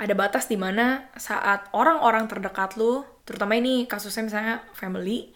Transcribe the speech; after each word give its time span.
ada 0.00 0.16
batas 0.16 0.48
di 0.48 0.56
mana 0.56 1.12
saat 1.12 1.68
orang-orang 1.76 2.24
terdekat 2.24 2.80
lu, 2.80 3.04
terutama 3.28 3.60
ini 3.60 3.84
kasusnya 3.84 4.24
misalnya 4.32 4.56
family, 4.72 5.28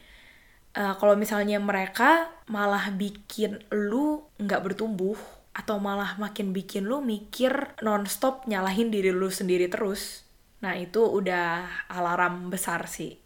uh, 0.73 0.97
kalau 0.97 1.21
misalnya 1.21 1.61
mereka 1.61 2.33
malah 2.49 2.89
bikin 2.97 3.61
lu 3.69 4.25
nggak 4.41 4.65
bertumbuh 4.65 5.21
atau 5.53 5.77
malah 5.77 6.17
makin 6.17 6.57
bikin 6.57 6.89
lu 6.89 7.05
mikir 7.05 7.77
nonstop 7.85 8.49
nyalahin 8.49 8.89
diri 8.89 9.13
lu 9.13 9.29
sendiri 9.29 9.69
terus, 9.69 10.25
nah 10.65 10.73
itu 10.73 11.05
udah 11.05 11.69
alarm 11.93 12.49
besar 12.49 12.89
sih. 12.89 13.21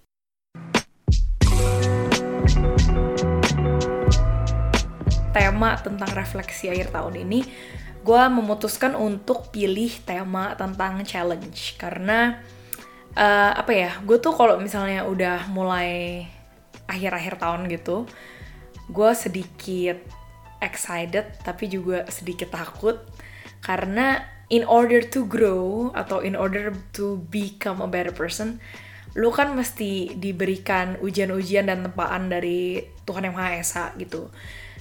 Tema 5.30 5.78
tentang 5.78 6.10
refleksi 6.18 6.66
akhir 6.66 6.90
tahun 6.90 7.22
ini 7.22 7.46
gue 8.08 8.22
memutuskan 8.32 8.96
untuk 8.96 9.52
pilih 9.52 9.92
tema 10.08 10.56
tentang 10.56 11.04
challenge. 11.04 11.76
Karena 11.76 12.40
uh, 13.12 13.52
apa 13.52 13.72
ya 13.76 13.90
gue 14.00 14.16
tuh 14.16 14.32
kalau 14.32 14.56
misalnya 14.56 15.04
udah 15.04 15.52
mulai 15.52 16.24
akhir-akhir 16.88 17.36
tahun 17.36 17.68
gitu 17.68 18.08
gue 18.88 19.10
sedikit 19.12 20.00
excited 20.64 21.36
tapi 21.44 21.68
juga 21.68 22.08
sedikit 22.08 22.48
takut. 22.48 22.96
Karena 23.60 24.24
in 24.48 24.64
order 24.64 25.04
to 25.04 25.28
grow 25.28 25.92
atau 25.92 26.24
in 26.24 26.32
order 26.32 26.72
to 26.96 27.20
become 27.28 27.84
a 27.84 27.88
better 27.90 28.16
person 28.16 28.56
lu 29.16 29.34
kan 29.34 29.50
mesti 29.56 30.14
diberikan 30.14 31.00
ujian-ujian 31.02 31.68
dan 31.68 31.84
tempaan 31.84 32.30
dari 32.30 32.86
Tuhan 33.02 33.28
Yang 33.28 33.34
Maha 33.34 33.50
Esa 33.58 33.84
gitu 33.98 34.30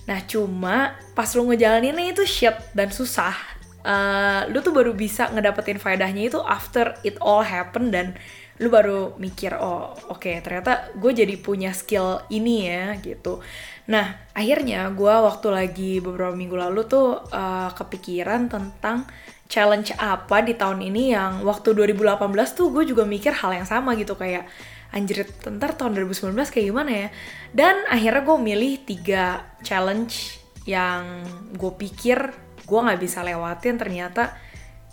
Nah 0.07 0.19
cuma 0.23 0.95
pas 1.11 1.27
lu 1.35 1.43
ngejalaninnya 1.51 2.15
itu 2.15 2.23
shit 2.23 2.55
dan 2.71 2.89
susah, 2.89 3.35
uh, 3.83 4.47
lu 4.49 4.63
tuh 4.63 4.71
baru 4.71 4.95
bisa 4.95 5.27
ngedapetin 5.31 5.77
faedahnya 5.77 6.31
itu 6.31 6.39
after 6.41 6.95
it 7.03 7.19
all 7.19 7.43
happen 7.43 7.91
dan 7.91 8.15
lu 8.57 8.73
baru 8.73 9.13
mikir 9.21 9.53
oh 9.53 9.93
oke 10.09 10.17
okay, 10.17 10.41
ternyata 10.41 10.89
gue 10.97 11.13
jadi 11.13 11.35
punya 11.37 11.71
skill 11.77 12.25
ini 12.33 12.65
ya 12.65 12.97
gitu. 12.97 13.43
Nah 13.85 14.17
akhirnya 14.33 14.89
gue 14.89 15.13
waktu 15.13 15.47
lagi 15.53 15.91
beberapa 16.01 16.33
minggu 16.33 16.57
lalu 16.57 16.89
tuh 16.89 17.21
uh, 17.29 17.69
kepikiran 17.77 18.49
tentang 18.49 19.05
challenge 19.47 19.93
apa 19.95 20.43
di 20.43 20.57
tahun 20.57 20.83
ini 20.83 21.13
yang 21.15 21.45
waktu 21.45 21.71
2018 21.71 22.17
tuh 22.57 22.67
gue 22.73 22.83
juga 22.83 23.07
mikir 23.07 23.31
hal 23.31 23.55
yang 23.55 23.67
sama 23.69 23.95
gitu 23.95 24.17
kayak 24.17 24.49
anjir 24.95 25.27
ntar 25.43 25.75
tahun 25.75 25.97
2019 25.99 26.33
kayak 26.35 26.67
gimana 26.71 26.91
ya 26.91 27.09
dan 27.51 27.75
akhirnya 27.91 28.23
gue 28.23 28.37
milih 28.39 28.73
tiga 28.87 29.25
challenge 29.63 30.39
yang 30.67 31.23
gue 31.55 31.71
pikir 31.75 32.17
gue 32.67 32.79
nggak 32.79 32.99
bisa 32.99 33.23
lewatin 33.23 33.75
ternyata 33.79 34.35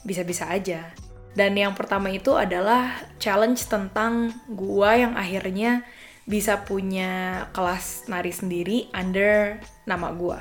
bisa-bisa 0.06 0.50
aja 0.50 0.94
dan 1.34 1.58
yang 1.58 1.74
pertama 1.74 2.14
itu 2.14 2.38
adalah 2.38 2.94
challenge 3.18 3.66
tentang 3.66 4.30
gue 4.46 4.90
yang 4.94 5.18
akhirnya 5.18 5.82
bisa 6.24 6.62
punya 6.64 7.44
kelas 7.52 8.08
nari 8.08 8.32
sendiri 8.32 8.88
under 8.94 9.60
nama 9.84 10.14
gue. 10.14 10.40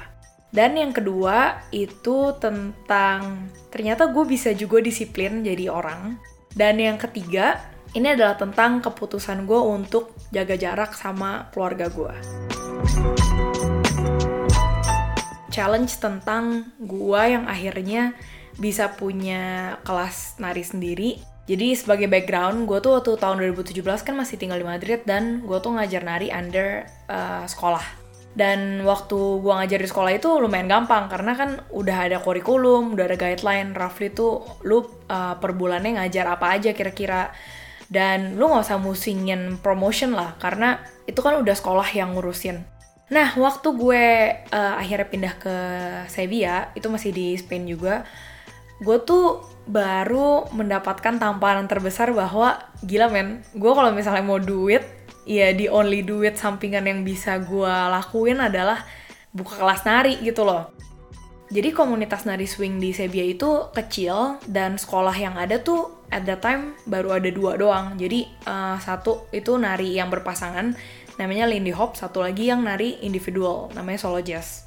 Dan 0.53 0.77
yang 0.77 0.93
kedua 0.93 1.65
itu 1.73 2.37
tentang 2.37 3.49
ternyata 3.73 4.05
gue 4.13 4.21
bisa 4.21 4.53
juga 4.53 4.79
disiplin 4.85 5.41
jadi 5.41 5.65
orang. 5.73 6.21
Dan 6.53 6.77
yang 6.77 7.01
ketiga 7.01 7.57
ini 7.93 8.17
adalah 8.17 8.33
tentang 8.33 8.81
keputusan 8.81 9.45
gue 9.45 9.61
untuk 9.61 10.17
jaga 10.33 10.57
jarak 10.57 10.97
sama 10.97 11.53
keluarga 11.53 11.93
gue. 11.93 12.13
Challenge 15.53 15.93
tentang 16.01 16.73
gue 16.81 17.21
yang 17.29 17.45
akhirnya 17.45 18.17
bisa 18.57 18.97
punya 18.97 19.77
kelas 19.85 20.41
nari 20.41 20.65
sendiri. 20.65 21.21
Jadi 21.45 21.77
sebagai 21.77 22.09
background, 22.09 22.65
gue 22.65 22.81
tuh 22.81 22.97
waktu 22.97 23.13
tahun 23.19 23.37
2017 23.53 23.85
kan 23.85 24.15
masih 24.17 24.41
tinggal 24.41 24.57
di 24.57 24.65
Madrid 24.65 25.05
dan 25.05 25.45
gue 25.45 25.57
tuh 25.61 25.77
ngajar 25.77 26.01
nari 26.01 26.33
under 26.33 26.89
uh, 27.11 27.45
sekolah 27.45 28.01
dan 28.33 28.81
waktu 28.81 29.45
gua 29.45 29.61
ngajar 29.61 29.77
di 29.77 29.85
sekolah 29.85 30.17
itu 30.17 30.41
lumayan 30.41 30.65
gampang 30.65 31.05
karena 31.05 31.37
kan 31.37 31.61
udah 31.69 32.09
ada 32.09 32.17
kurikulum, 32.17 32.97
udah 32.97 33.05
ada 33.05 33.13
guideline, 33.13 33.77
roughly 33.77 34.09
tuh 34.09 34.41
lu 34.65 34.81
uh, 34.81 35.37
per 35.37 35.53
bulannya 35.53 36.01
ngajar 36.01 36.25
apa 36.33 36.57
aja 36.57 36.73
kira-kira 36.73 37.29
dan 37.91 38.39
lu 38.39 38.47
nggak 38.51 38.63
usah 38.67 38.79
musingin 38.79 39.59
promotion 39.59 40.15
lah 40.15 40.35
karena 40.39 40.79
itu 41.07 41.19
kan 41.19 41.39
udah 41.39 41.55
sekolah 41.55 41.87
yang 41.91 42.15
ngurusin. 42.15 42.63
Nah 43.11 43.35
waktu 43.35 43.67
gue 43.75 44.05
uh, 44.51 44.75
akhirnya 44.79 45.07
pindah 45.07 45.33
ke 45.37 45.55
Sevilla 46.07 46.71
itu 46.73 46.87
masih 46.87 47.11
di 47.11 47.35
Spain 47.35 47.67
juga 47.67 48.07
gue 48.83 48.97
tuh 49.07 49.39
baru 49.63 50.51
mendapatkan 50.51 51.15
tamparan 51.15 51.71
terbesar 51.71 52.11
bahwa 52.11 52.59
gila 52.83 53.07
men 53.07 53.39
gue 53.55 53.71
kalau 53.71 53.95
misalnya 53.95 54.25
mau 54.25 54.41
duit 54.41 54.83
ya 55.23 55.55
di 55.55 55.71
only 55.71 56.03
duit 56.03 56.35
sampingan 56.35 56.83
yang 56.83 56.99
bisa 57.07 57.39
gue 57.39 57.71
lakuin 57.71 58.43
adalah 58.43 58.83
buka 59.31 59.55
kelas 59.55 59.87
nari 59.87 60.19
gitu 60.19 60.43
loh 60.43 60.75
jadi 61.53 61.69
komunitas 61.69 62.25
nari 62.25 62.49
swing 62.49 62.81
di 62.81 62.97
Sevilla 62.97 63.29
itu 63.29 63.49
kecil 63.77 64.41
dan 64.49 64.81
sekolah 64.81 65.13
yang 65.13 65.37
ada 65.37 65.61
tuh 65.61 66.01
at 66.09 66.25
that 66.25 66.41
time 66.41 66.73
baru 66.89 67.21
ada 67.21 67.29
dua 67.29 67.53
doang. 67.61 67.93
Jadi 67.93 68.25
uh, 68.49 68.81
satu 68.81 69.29
itu 69.29 69.53
nari 69.61 69.93
yang 69.93 70.09
berpasangan 70.09 70.73
namanya 71.21 71.45
Lindy 71.45 71.69
Hop, 71.69 71.93
satu 71.93 72.25
lagi 72.25 72.49
yang 72.49 72.65
nari 72.65 72.97
individual 73.05 73.69
namanya 73.77 74.01
Solo 74.01 74.25
Jazz. 74.25 74.65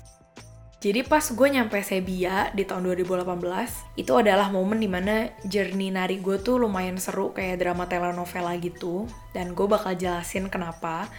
Jadi 0.79 1.03
pas 1.03 1.25
gue 1.25 1.49
nyampe 1.51 1.83
Sevilla 1.83 2.55
di 2.55 2.63
tahun 2.63 2.87
2018, 2.87 3.99
itu 3.99 4.13
adalah 4.15 4.55
momen 4.55 4.79
di 4.79 4.87
mana 4.87 5.27
journey 5.43 5.91
nari 5.91 6.23
gue 6.23 6.39
tuh 6.39 6.63
lumayan 6.63 7.03
seru 7.03 7.35
kayak 7.35 7.67
drama 7.67 7.91
telenovela 7.91 8.55
gitu. 8.63 9.11
Dan 9.35 9.59
gue 9.59 9.67
bakal 9.67 9.99
jelasin 9.99 10.47
kenapa. 10.47 11.11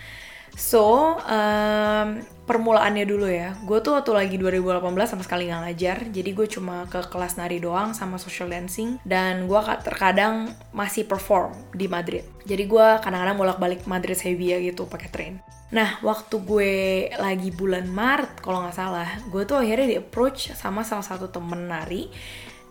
So, 0.57 1.13
um, 1.21 2.25
permulaannya 2.49 3.05
dulu 3.05 3.29
ya. 3.29 3.53
Gue 3.61 3.77
tuh 3.85 3.93
waktu 3.93 4.09
lagi 4.09 4.35
2018 4.41 4.81
sama 5.05 5.21
sekali 5.21 5.53
nggak 5.53 5.61
ngajar. 5.69 5.97
Jadi 6.09 6.29
gue 6.33 6.47
cuma 6.49 6.89
ke 6.89 6.97
kelas 7.13 7.37
nari 7.37 7.61
doang 7.61 7.93
sama 7.93 8.17
social 8.17 8.49
dancing. 8.49 8.97
Dan 9.05 9.45
gue 9.45 9.59
terkadang 9.85 10.49
masih 10.73 11.05
perform 11.05 11.53
di 11.77 11.85
Madrid. 11.85 12.25
Jadi 12.49 12.65
gue 12.65 12.87
kadang-kadang 13.05 13.37
bolak-balik 13.37 13.85
Madrid 13.85 14.17
Sevilla 14.17 14.57
gitu 14.57 14.89
pakai 14.89 15.09
train. 15.13 15.35
Nah, 15.69 16.01
waktu 16.01 16.35
gue 16.41 16.73
lagi 17.21 17.53
bulan 17.53 17.85
Maret 17.85 18.41
kalau 18.41 18.65
nggak 18.65 18.73
salah, 18.73 19.09
gue 19.29 19.43
tuh 19.45 19.61
akhirnya 19.61 19.93
di 19.93 19.97
approach 20.01 20.57
sama 20.57 20.81
salah 20.81 21.05
satu 21.05 21.29
temen 21.29 21.69
nari. 21.69 22.09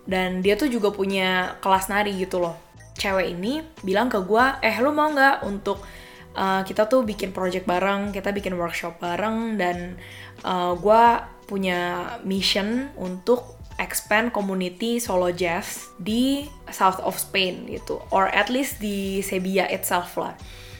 Dan 0.02 0.42
dia 0.42 0.58
tuh 0.58 0.66
juga 0.66 0.90
punya 0.90 1.54
kelas 1.62 1.86
nari 1.86 2.18
gitu 2.18 2.42
loh. 2.42 2.58
Cewek 2.98 3.30
ini 3.30 3.62
bilang 3.86 4.10
ke 4.10 4.18
gue, 4.26 4.44
eh 4.64 4.74
lu 4.82 4.90
mau 4.90 5.06
nggak 5.12 5.46
untuk 5.46 5.86
uh, 6.36 6.62
kita 6.62 6.86
tuh 6.86 7.02
bikin 7.02 7.32
project 7.32 7.64
bareng, 7.64 8.12
kita 8.12 8.30
bikin 8.30 8.54
workshop 8.54 9.00
bareng 9.00 9.56
dan 9.56 9.96
uh, 10.44 10.70
eh, 10.70 10.72
gue 10.76 11.04
punya 11.48 11.80
mission 12.26 12.92
untuk 13.00 13.56
expand 13.76 14.32
community 14.32 14.96
solo 15.00 15.32
jazz 15.32 15.92
di 16.00 16.48
south 16.68 17.00
of 17.04 17.16
Spain 17.16 17.68
gitu, 17.68 18.00
or 18.12 18.28
at 18.32 18.52
least 18.52 18.78
di 18.78 19.20
Sevilla 19.24 19.68
itself 19.72 20.16
lah. 20.20 20.36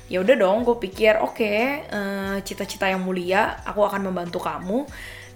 Ya 0.07 0.23
udah 0.23 0.39
dong, 0.39 0.63
gue 0.63 0.79
pikir 0.79 1.19
oke, 1.19 1.35
okay, 1.35 1.83
uh, 1.91 2.39
eh, 2.39 2.45
cita-cita 2.47 2.87
yang 2.87 3.03
mulia, 3.03 3.59
aku 3.67 3.83
akan 3.83 4.07
membantu 4.07 4.39
kamu 4.45 4.87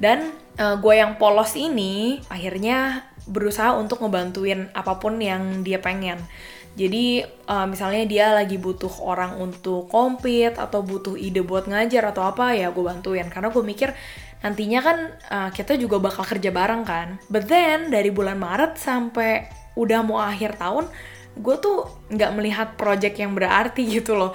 dan 0.01 0.33
uh, 0.57 0.81
gue 0.81 0.95
yang 0.97 1.21
polos 1.21 1.53
ini 1.61 2.25
akhirnya 2.33 3.05
berusaha 3.29 3.77
untuk 3.77 4.01
ngebantuin 4.01 4.73
apa 4.73 4.97
pun 4.97 5.21
yang 5.21 5.61
dia 5.61 5.77
pengen 5.77 6.17
jadi 6.79 7.27
uh, 7.51 7.67
misalnya 7.67 8.07
dia 8.07 8.27
lagi 8.31 8.55
butuh 8.55 9.03
orang 9.03 9.43
untuk 9.43 9.91
compete 9.91 10.55
atau 10.55 10.87
butuh 10.87 11.19
ide 11.19 11.43
buat 11.43 11.67
ngajar 11.67 12.15
atau 12.15 12.23
apa 12.23 12.55
ya 12.55 12.71
gue 12.71 12.85
bantuin 12.85 13.27
karena 13.27 13.51
gue 13.51 13.65
mikir 13.65 13.91
nantinya 14.41 14.81
kan 14.81 14.99
uh, 15.29 15.51
kita 15.51 15.77
juga 15.77 15.99
bakal 15.99 16.25
kerja 16.25 16.55
bareng 16.55 16.87
kan. 16.87 17.19
But 17.27 17.51
then 17.51 17.91
dari 17.91 18.15
bulan 18.15 18.39
Maret 18.39 18.79
sampai 18.79 19.51
udah 19.75 20.01
mau 20.07 20.23
akhir 20.23 20.59
tahun 20.59 20.87
gue 21.31 21.57
tuh 21.63 21.87
nggak 22.11 22.31
melihat 22.35 22.69
project 22.75 23.19
yang 23.19 23.35
berarti 23.35 23.83
gitu 24.01 24.15
loh. 24.15 24.33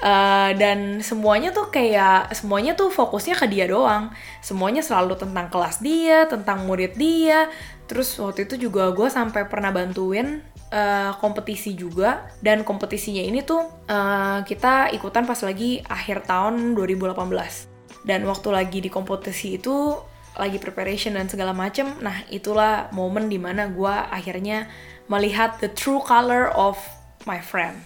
Uh, 0.00 0.56
dan 0.56 1.04
semuanya 1.04 1.52
tuh 1.52 1.68
kayak 1.68 2.32
semuanya 2.32 2.72
tuh 2.72 2.88
fokusnya 2.88 3.36
ke 3.36 3.44
dia 3.52 3.68
doang 3.68 4.08
semuanya 4.40 4.80
selalu 4.80 5.12
tentang 5.12 5.52
kelas 5.52 5.84
dia 5.84 6.24
tentang 6.24 6.64
murid 6.64 6.96
dia 6.96 7.52
terus 7.90 8.14
waktu 8.22 8.46
itu 8.46 8.70
juga 8.70 8.94
gue 8.94 9.10
sampai 9.10 9.50
pernah 9.50 9.74
bantuin 9.74 10.46
uh, 10.70 11.18
kompetisi 11.18 11.74
juga. 11.74 12.30
Dan 12.38 12.62
kompetisinya 12.62 13.26
ini 13.26 13.42
tuh 13.42 13.66
uh, 13.90 14.46
kita 14.46 14.94
ikutan 14.94 15.26
pas 15.26 15.42
lagi 15.42 15.82
akhir 15.90 16.30
tahun 16.30 16.78
2018 16.78 17.70
dan 18.04 18.24
waktu 18.24 18.48
lagi 18.48 18.78
di 18.80 18.88
kompetisi 18.88 19.60
itu 19.60 19.96
lagi 20.38 20.56
preparation 20.56 21.18
dan 21.18 21.28
segala 21.28 21.52
macem 21.52 21.90
nah 22.00 22.24
itulah 22.32 22.88
momen 22.96 23.28
di 23.28 23.36
mana 23.36 23.68
gue 23.68 23.94
akhirnya 24.08 24.70
melihat 25.10 25.58
the 25.58 25.68
true 25.74 25.98
color 26.06 26.48
of 26.54 26.78
my 27.26 27.42
friend. 27.42 27.76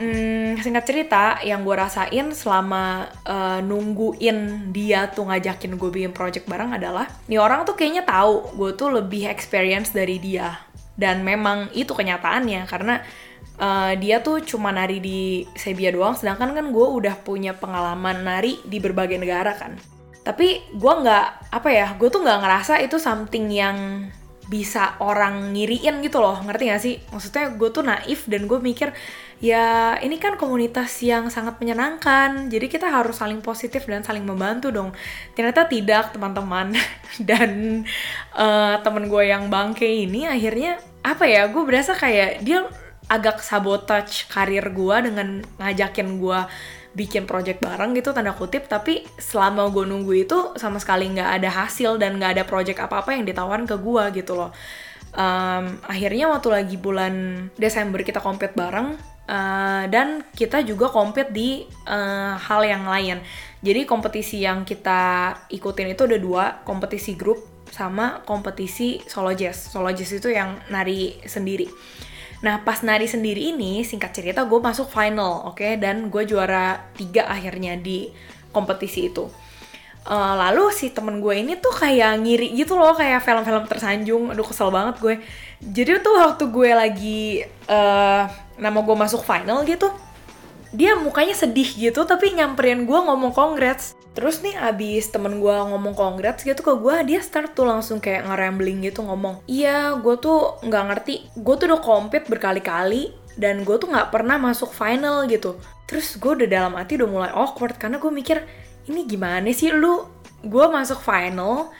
Hmm, 0.00 0.39
singkat 0.62 0.84
cerita, 0.86 1.40
yang 1.44 1.66
gue 1.66 1.76
rasain 1.76 2.32
selama 2.32 3.08
uh, 3.26 3.60
nungguin 3.60 4.70
dia 4.72 5.10
tuh 5.10 5.28
ngajakin 5.28 5.76
gue 5.76 5.90
bikin 5.90 6.12
project 6.14 6.46
bareng 6.46 6.76
adalah, 6.76 7.08
nih 7.26 7.40
orang 7.40 7.66
tuh 7.66 7.76
kayaknya 7.76 8.06
tahu 8.06 8.54
gue 8.56 8.70
tuh 8.76 8.88
lebih 8.92 9.28
experience 9.28 9.92
dari 9.92 10.16
dia. 10.20 10.56
Dan 10.96 11.24
memang 11.24 11.72
itu 11.72 11.96
kenyataannya, 11.96 12.68
karena 12.68 13.00
uh, 13.56 13.92
dia 13.96 14.20
tuh 14.20 14.44
cuma 14.44 14.68
nari 14.70 15.00
di 15.00 15.48
Sebia 15.56 15.92
doang, 15.92 16.16
sedangkan 16.16 16.52
kan 16.52 16.66
gue 16.68 16.86
udah 16.86 17.16
punya 17.24 17.56
pengalaman 17.56 18.24
nari 18.24 18.60
di 18.64 18.76
berbagai 18.80 19.16
negara 19.16 19.56
kan. 19.56 19.76
Tapi 20.20 20.76
gue 20.76 20.92
nggak, 21.00 21.52
apa 21.52 21.68
ya, 21.72 21.96
gue 21.96 22.08
tuh 22.12 22.20
nggak 22.20 22.40
ngerasa 22.44 22.84
itu 22.84 23.00
something 23.00 23.48
yang 23.48 24.08
bisa 24.50 24.98
orang 24.98 25.54
ngiriin 25.54 26.02
gitu 26.02 26.18
loh 26.18 26.42
ngerti 26.42 26.64
gak 26.66 26.82
sih 26.82 26.98
maksudnya 27.14 27.54
gue 27.54 27.70
tuh 27.70 27.86
naif 27.86 28.26
dan 28.26 28.50
gue 28.50 28.58
mikir 28.58 28.90
ya 29.40 29.96
ini 30.04 30.20
kan 30.20 30.36
komunitas 30.36 31.00
yang 31.00 31.32
sangat 31.32 31.56
menyenangkan. 31.58 32.52
Jadi 32.52 32.68
kita 32.68 32.92
harus 32.92 33.16
saling 33.16 33.40
positif 33.40 33.88
dan 33.88 34.04
saling 34.04 34.22
membantu 34.22 34.68
dong. 34.68 34.92
Ternyata 35.32 35.66
tidak 35.66 36.12
teman-teman. 36.14 36.76
Dan 37.28 37.82
uh, 38.36 38.76
temen 38.84 39.08
gue 39.08 39.24
yang 39.26 39.48
bangke 39.48 39.88
ini 39.88 40.28
akhirnya 40.28 40.78
apa 41.00 41.24
ya 41.24 41.48
gue 41.48 41.64
berasa 41.64 41.96
kayak 41.96 42.44
dia 42.44 42.68
agak 43.10 43.40
sabotage 43.42 44.28
karir 44.30 44.70
gue 44.70 44.96
dengan 45.10 45.42
ngajakin 45.58 46.20
gue 46.20 46.40
bikin 46.90 47.24
project 47.24 47.64
bareng 47.64 47.96
gitu 47.96 48.12
tanda 48.12 48.36
kutip. 48.36 48.68
Tapi 48.68 49.08
selama 49.16 49.72
gue 49.72 49.88
nunggu 49.88 50.12
itu 50.28 50.38
sama 50.60 50.76
sekali 50.76 51.08
nggak 51.16 51.40
ada 51.40 51.50
hasil 51.64 51.96
dan 51.96 52.20
nggak 52.20 52.38
ada 52.38 52.44
project 52.44 52.78
apa-apa 52.78 53.16
yang 53.16 53.24
ditawarin 53.24 53.64
ke 53.64 53.80
gue 53.80 54.04
gitu 54.20 54.36
loh. 54.36 54.52
Um, 55.10 55.82
akhirnya 55.90 56.30
waktu 56.30 56.48
lagi 56.54 56.76
bulan 56.78 57.48
Desember 57.58 57.98
kita 58.06 58.22
kompet 58.22 58.54
bareng 58.54 58.94
uh, 59.30 59.84
dan 59.86 60.26
kita 60.34 60.66
juga 60.66 60.90
kompet 60.90 61.30
di 61.30 61.62
uh, 61.86 62.34
hal 62.34 62.66
yang 62.66 62.84
lain. 62.84 63.22
Jadi 63.62 63.86
kompetisi 63.86 64.42
yang 64.42 64.66
kita 64.66 65.32
ikutin 65.52 65.94
itu 65.94 66.02
ada 66.10 66.18
dua 66.18 66.44
kompetisi 66.66 67.14
grup 67.14 67.38
sama 67.70 68.26
kompetisi 68.26 68.98
solo 69.06 69.30
jazz. 69.30 69.70
Solo 69.70 69.94
jazz 69.94 70.10
itu 70.10 70.28
yang 70.34 70.58
nari 70.68 71.22
sendiri. 71.22 71.70
Nah 72.42 72.64
pas 72.64 72.80
nari 72.82 73.06
sendiri 73.06 73.52
ini 73.54 73.86
singkat 73.86 74.16
cerita 74.16 74.48
gue 74.48 74.58
masuk 74.58 74.90
final 74.90 75.46
oke? 75.46 75.60
Okay? 75.60 75.78
dan 75.78 76.10
gue 76.10 76.26
juara 76.26 76.90
tiga 76.98 77.30
akhirnya 77.30 77.78
di 77.78 78.10
kompetisi 78.50 79.12
itu. 79.12 79.30
Uh, 80.00 80.32
lalu 80.32 80.72
si 80.72 80.96
temen 80.96 81.20
gue 81.20 81.36
ini 81.36 81.60
tuh 81.60 81.76
kayak 81.76 82.24
ngiri 82.24 82.56
gitu 82.56 82.72
loh 82.80 82.96
kayak 82.96 83.20
film-film 83.20 83.68
tersanjung. 83.68 84.32
Aduh 84.32 84.48
kesel 84.48 84.72
banget 84.72 84.96
gue. 84.98 85.14
Jadi 85.60 86.00
tuh 86.00 86.16
waktu 86.16 86.44
gue 86.48 86.70
lagi 86.72 87.44
uh, 87.68 88.24
nama 88.60 88.78
gue 88.84 88.96
masuk 88.96 89.24
final 89.24 89.64
gitu. 89.64 89.88
Dia 90.70 90.94
mukanya 90.94 91.34
sedih 91.34 91.66
gitu 91.66 92.06
tapi 92.06 92.30
nyamperin 92.36 92.86
gue 92.86 92.98
ngomong 93.00 93.34
congrats. 93.34 93.98
Terus 94.10 94.42
nih 94.42 94.58
abis 94.58 95.10
temen 95.14 95.38
gue 95.38 95.54
ngomong 95.54 95.94
congrats 95.94 96.42
gitu 96.42 96.60
ke 96.66 96.74
gue, 96.74 96.96
dia 97.06 97.22
start 97.22 97.54
tuh 97.54 97.62
langsung 97.62 98.02
kayak 98.02 98.26
ngerambling 98.26 98.82
gitu 98.82 99.06
ngomong, 99.06 99.38
iya 99.46 99.94
gue 99.94 100.18
tuh 100.18 100.58
nggak 100.66 100.84
ngerti, 100.90 101.14
gue 101.38 101.54
tuh 101.54 101.66
udah 101.70 101.78
compete 101.78 102.26
berkali-kali 102.26 103.14
dan 103.38 103.62
gue 103.62 103.76
tuh 103.78 103.86
nggak 103.86 104.10
pernah 104.10 104.34
masuk 104.34 104.74
final 104.74 105.30
gitu. 105.30 105.54
Terus 105.86 106.18
gue 106.18 106.42
udah 106.42 106.48
dalam 106.50 106.74
hati 106.74 106.98
udah 106.98 107.06
mulai 107.06 107.30
awkward 107.30 107.78
karena 107.78 108.02
gue 108.02 108.10
mikir 108.10 108.42
ini 108.90 109.06
gimana 109.06 109.46
sih? 109.54 109.70
Lu, 109.70 110.10
gue 110.42 110.66
masuk 110.66 110.98
final 110.98 111.70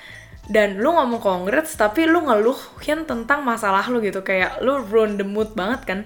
dan 0.46 0.78
lu 0.78 0.94
ngomong 0.94 1.18
congrats 1.18 1.74
tapi 1.74 2.06
lu 2.06 2.22
ngeluhin 2.22 3.10
tentang 3.10 3.42
masalah 3.42 3.90
lu 3.90 3.98
gitu. 3.98 4.22
Kayak 4.22 4.62
lu 4.62 4.86
ruin 4.86 5.18
the 5.18 5.26
mood 5.26 5.50
banget 5.58 5.82
kan. 5.82 6.00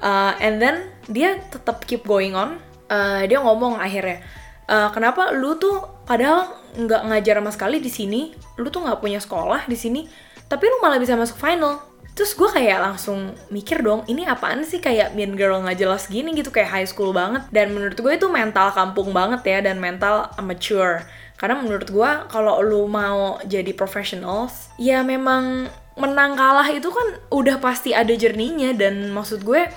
Uh, 0.00 0.32
and 0.40 0.56
then 0.58 0.88
dia 1.12 1.36
tetap 1.52 1.84
keep 1.84 2.08
going 2.08 2.32
on, 2.32 2.56
uh, 2.88 3.20
dia 3.28 3.36
ngomong 3.36 3.76
akhirnya 3.76 4.24
uh, 4.70 4.88
kenapa 4.94 5.34
lu 5.34 5.58
tuh 5.58 5.82
padahal 6.06 6.54
nggak 6.78 7.02
ngajar 7.10 7.34
sama 7.42 7.50
sekali 7.50 7.82
di 7.82 7.90
sini 7.90 8.30
lu 8.62 8.70
tuh 8.70 8.86
nggak 8.86 9.02
punya 9.02 9.18
sekolah 9.18 9.66
di 9.66 9.74
sini 9.74 10.06
tapi 10.46 10.66
lu 10.66 10.82
malah 10.82 10.98
bisa 10.98 11.14
masuk 11.14 11.38
final. 11.38 11.78
Terus 12.10 12.34
gue 12.34 12.50
kayak 12.50 12.82
langsung 12.82 13.32
mikir 13.54 13.86
dong 13.86 14.02
ini 14.10 14.26
apaan 14.26 14.66
sih 14.66 14.82
kayak 14.82 15.14
mean 15.14 15.38
girl 15.38 15.62
nggak 15.62 15.78
jelas 15.78 16.10
gini 16.10 16.34
gitu 16.34 16.50
kayak 16.50 16.66
high 16.66 16.88
school 16.88 17.14
banget. 17.14 17.46
Dan 17.54 17.70
menurut 17.70 17.94
gue 17.94 18.12
itu 18.18 18.26
mental 18.26 18.74
kampung 18.74 19.14
banget 19.14 19.46
ya 19.46 19.58
dan 19.62 19.78
mental 19.78 20.26
amateur 20.34 21.06
karena 21.38 21.56
menurut 21.62 21.88
gue 21.88 22.10
kalau 22.28 22.60
lu 22.60 22.84
mau 22.90 23.38
jadi 23.46 23.72
professionals 23.72 24.68
ya 24.76 25.00
memang 25.06 25.70
menang 25.96 26.36
kalah 26.36 26.68
itu 26.68 26.90
kan 26.90 27.16
udah 27.32 27.56
pasti 27.62 27.96
ada 27.96 28.12
jerninya 28.12 28.74
dan 28.76 29.08
maksud 29.14 29.46
gue 29.46 29.70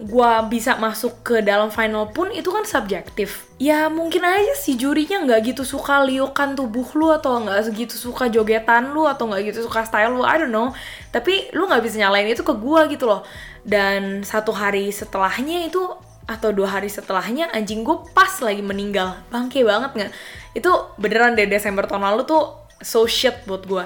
gue 0.00 0.32
bisa 0.48 0.80
masuk 0.80 1.20
ke 1.20 1.36
dalam 1.44 1.68
final 1.68 2.08
pun 2.08 2.32
itu 2.32 2.48
kan 2.48 2.64
subjektif. 2.64 3.52
Ya 3.60 3.92
mungkin 3.92 4.24
aja 4.24 4.56
si 4.56 4.80
jurinya 4.80 5.20
nggak 5.28 5.52
gitu 5.52 5.62
suka 5.68 6.00
liukan 6.08 6.56
tubuh 6.56 6.88
lu 6.96 7.12
atau 7.12 7.36
nggak 7.44 7.68
segitu 7.68 8.00
suka 8.00 8.32
jogetan 8.32 8.96
lu 8.96 9.04
atau 9.04 9.28
nggak 9.28 9.52
gitu 9.52 9.68
suka 9.68 9.84
style 9.84 10.16
lu, 10.16 10.24
I 10.24 10.40
don't 10.40 10.48
know. 10.48 10.72
Tapi 11.12 11.52
lu 11.52 11.68
nggak 11.68 11.84
bisa 11.84 12.00
nyalain 12.00 12.24
itu 12.32 12.40
ke 12.40 12.54
gue 12.56 12.80
gitu 12.96 13.04
loh. 13.04 13.28
Dan 13.60 14.24
satu 14.24 14.56
hari 14.56 14.88
setelahnya 14.88 15.68
itu 15.68 15.84
atau 16.24 16.48
dua 16.54 16.80
hari 16.80 16.88
setelahnya 16.88 17.52
anjing 17.52 17.84
gue 17.84 18.00
pas 18.16 18.32
lagi 18.40 18.64
meninggal. 18.64 19.20
Bangke 19.28 19.60
banget 19.68 19.92
nggak? 19.92 20.12
Itu 20.56 20.96
beneran 20.96 21.36
dari 21.36 21.52
Desember 21.52 21.84
tahun 21.84 22.08
lalu 22.08 22.24
tuh 22.24 22.56
so 22.80 23.04
shit 23.04 23.44
buat 23.44 23.68
gue. 23.68 23.84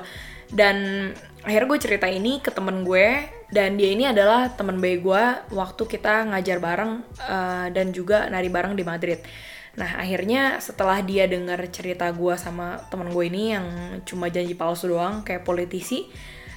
Dan 0.55 1.11
akhirnya 1.45 1.69
gue 1.69 1.81
cerita 1.81 2.09
ini 2.09 2.41
ke 2.41 2.49
temen 2.49 2.83
gue 2.83 3.29
dan 3.53 3.77
dia 3.77 3.93
ini 3.93 4.09
adalah 4.09 4.51
teman 4.57 4.81
baik 4.81 5.05
gue 5.05 5.25
waktu 5.53 5.83
kita 5.85 6.33
ngajar 6.33 6.59
bareng 6.59 7.05
uh, 7.21 7.69
dan 7.69 7.93
juga 7.93 8.27
nari 8.33 8.49
bareng 8.49 8.73
di 8.73 8.83
Madrid. 8.83 9.21
Nah 9.77 10.01
akhirnya 10.01 10.59
setelah 10.59 11.05
dia 11.05 11.29
dengar 11.29 11.61
cerita 11.69 12.09
gue 12.11 12.35
sama 12.41 12.81
teman 12.89 13.13
gue 13.13 13.25
ini 13.29 13.53
yang 13.53 13.67
cuma 14.09 14.33
janji 14.33 14.57
palsu 14.57 14.89
doang 14.89 15.21
kayak 15.21 15.45
politisi, 15.45 16.09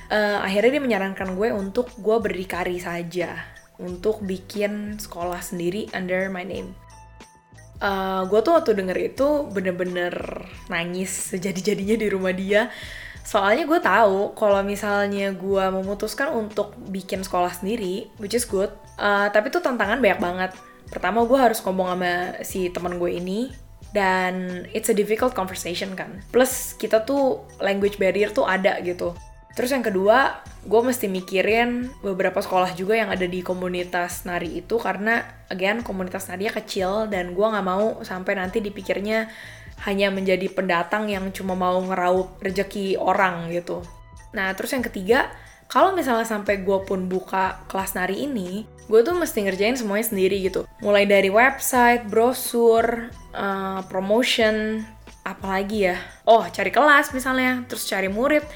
uh, 0.08 0.40
akhirnya 0.40 0.80
dia 0.80 0.84
menyarankan 0.84 1.36
gue 1.36 1.52
untuk 1.52 1.92
gue 2.00 2.18
berdikari 2.24 2.80
saja 2.80 3.36
untuk 3.78 4.24
bikin 4.24 4.98
sekolah 4.98 5.44
sendiri 5.44 5.92
under 5.94 6.32
my 6.32 6.48
name. 6.48 6.72
Uh, 7.78 8.26
gue 8.26 8.42
tuh 8.42 8.58
waktu 8.58 8.74
denger 8.74 8.98
itu 9.14 9.28
bener-bener 9.54 10.16
nangis 10.66 11.30
sejadi-jadinya 11.30 11.94
di 11.94 12.08
rumah 12.10 12.34
dia 12.34 12.74
Soalnya 13.28 13.68
gue 13.68 13.80
tahu 13.84 14.32
kalau 14.40 14.64
misalnya 14.64 15.36
gue 15.36 15.66
memutuskan 15.68 16.32
untuk 16.32 16.72
bikin 16.88 17.28
sekolah 17.28 17.52
sendiri, 17.52 18.08
which 18.24 18.32
is 18.32 18.48
good, 18.48 18.72
uh, 18.96 19.28
tapi 19.28 19.52
tuh 19.52 19.60
tantangan 19.60 20.00
banyak 20.00 20.24
banget. 20.24 20.52
Pertama 20.88 21.28
gue 21.28 21.36
harus 21.36 21.60
ngomong 21.60 21.92
sama 21.92 22.40
si 22.48 22.72
teman 22.72 22.96
gue 22.96 23.12
ini, 23.20 23.52
dan 23.92 24.64
it's 24.72 24.88
a 24.88 24.96
difficult 24.96 25.36
conversation 25.36 25.92
kan. 25.92 26.24
Plus 26.32 26.72
kita 26.80 27.04
tuh 27.04 27.44
language 27.60 28.00
barrier 28.00 28.32
tuh 28.32 28.48
ada 28.48 28.80
gitu. 28.80 29.12
Terus 29.58 29.74
yang 29.74 29.82
kedua, 29.82 30.46
gue 30.70 30.82
mesti 30.86 31.10
mikirin 31.10 31.90
beberapa 32.06 32.38
sekolah 32.38 32.78
juga 32.78 32.94
yang 32.94 33.10
ada 33.10 33.26
di 33.26 33.42
komunitas 33.42 34.22
nari 34.24 34.62
itu 34.62 34.78
karena 34.78 35.26
again 35.50 35.82
komunitas 35.82 36.30
nari 36.30 36.46
kecil 36.46 37.10
dan 37.10 37.34
gue 37.34 37.42
nggak 37.42 37.66
mau 37.66 38.06
sampai 38.06 38.38
nanti 38.38 38.62
dipikirnya 38.62 39.26
hanya 39.86 40.10
menjadi 40.10 40.50
pendatang 40.50 41.12
yang 41.12 41.30
cuma 41.30 41.54
mau 41.54 41.78
ngeraup 41.78 42.42
rezeki 42.42 42.98
orang 42.98 43.54
gitu. 43.54 43.86
Nah, 44.34 44.54
terus 44.58 44.74
yang 44.74 44.86
ketiga, 44.86 45.30
kalau 45.68 45.94
misalnya 45.94 46.26
sampai 46.26 46.64
gue 46.64 46.80
pun 46.88 47.06
buka 47.06 47.62
kelas 47.70 47.94
nari 47.94 48.26
ini, 48.26 48.66
gue 48.88 49.00
tuh 49.04 49.14
mesti 49.14 49.46
ngerjain 49.46 49.78
semuanya 49.78 50.08
sendiri 50.10 50.40
gitu. 50.42 50.66
Mulai 50.82 51.06
dari 51.06 51.30
website, 51.30 52.08
brosur, 52.08 53.12
uh, 53.36 53.82
promotion, 53.92 54.82
apalagi 55.28 55.94
ya. 55.94 55.98
Oh, 56.24 56.48
cari 56.48 56.72
kelas 56.72 57.12
misalnya, 57.12 57.68
terus 57.68 57.86
cari 57.86 58.08
murid. 58.08 58.48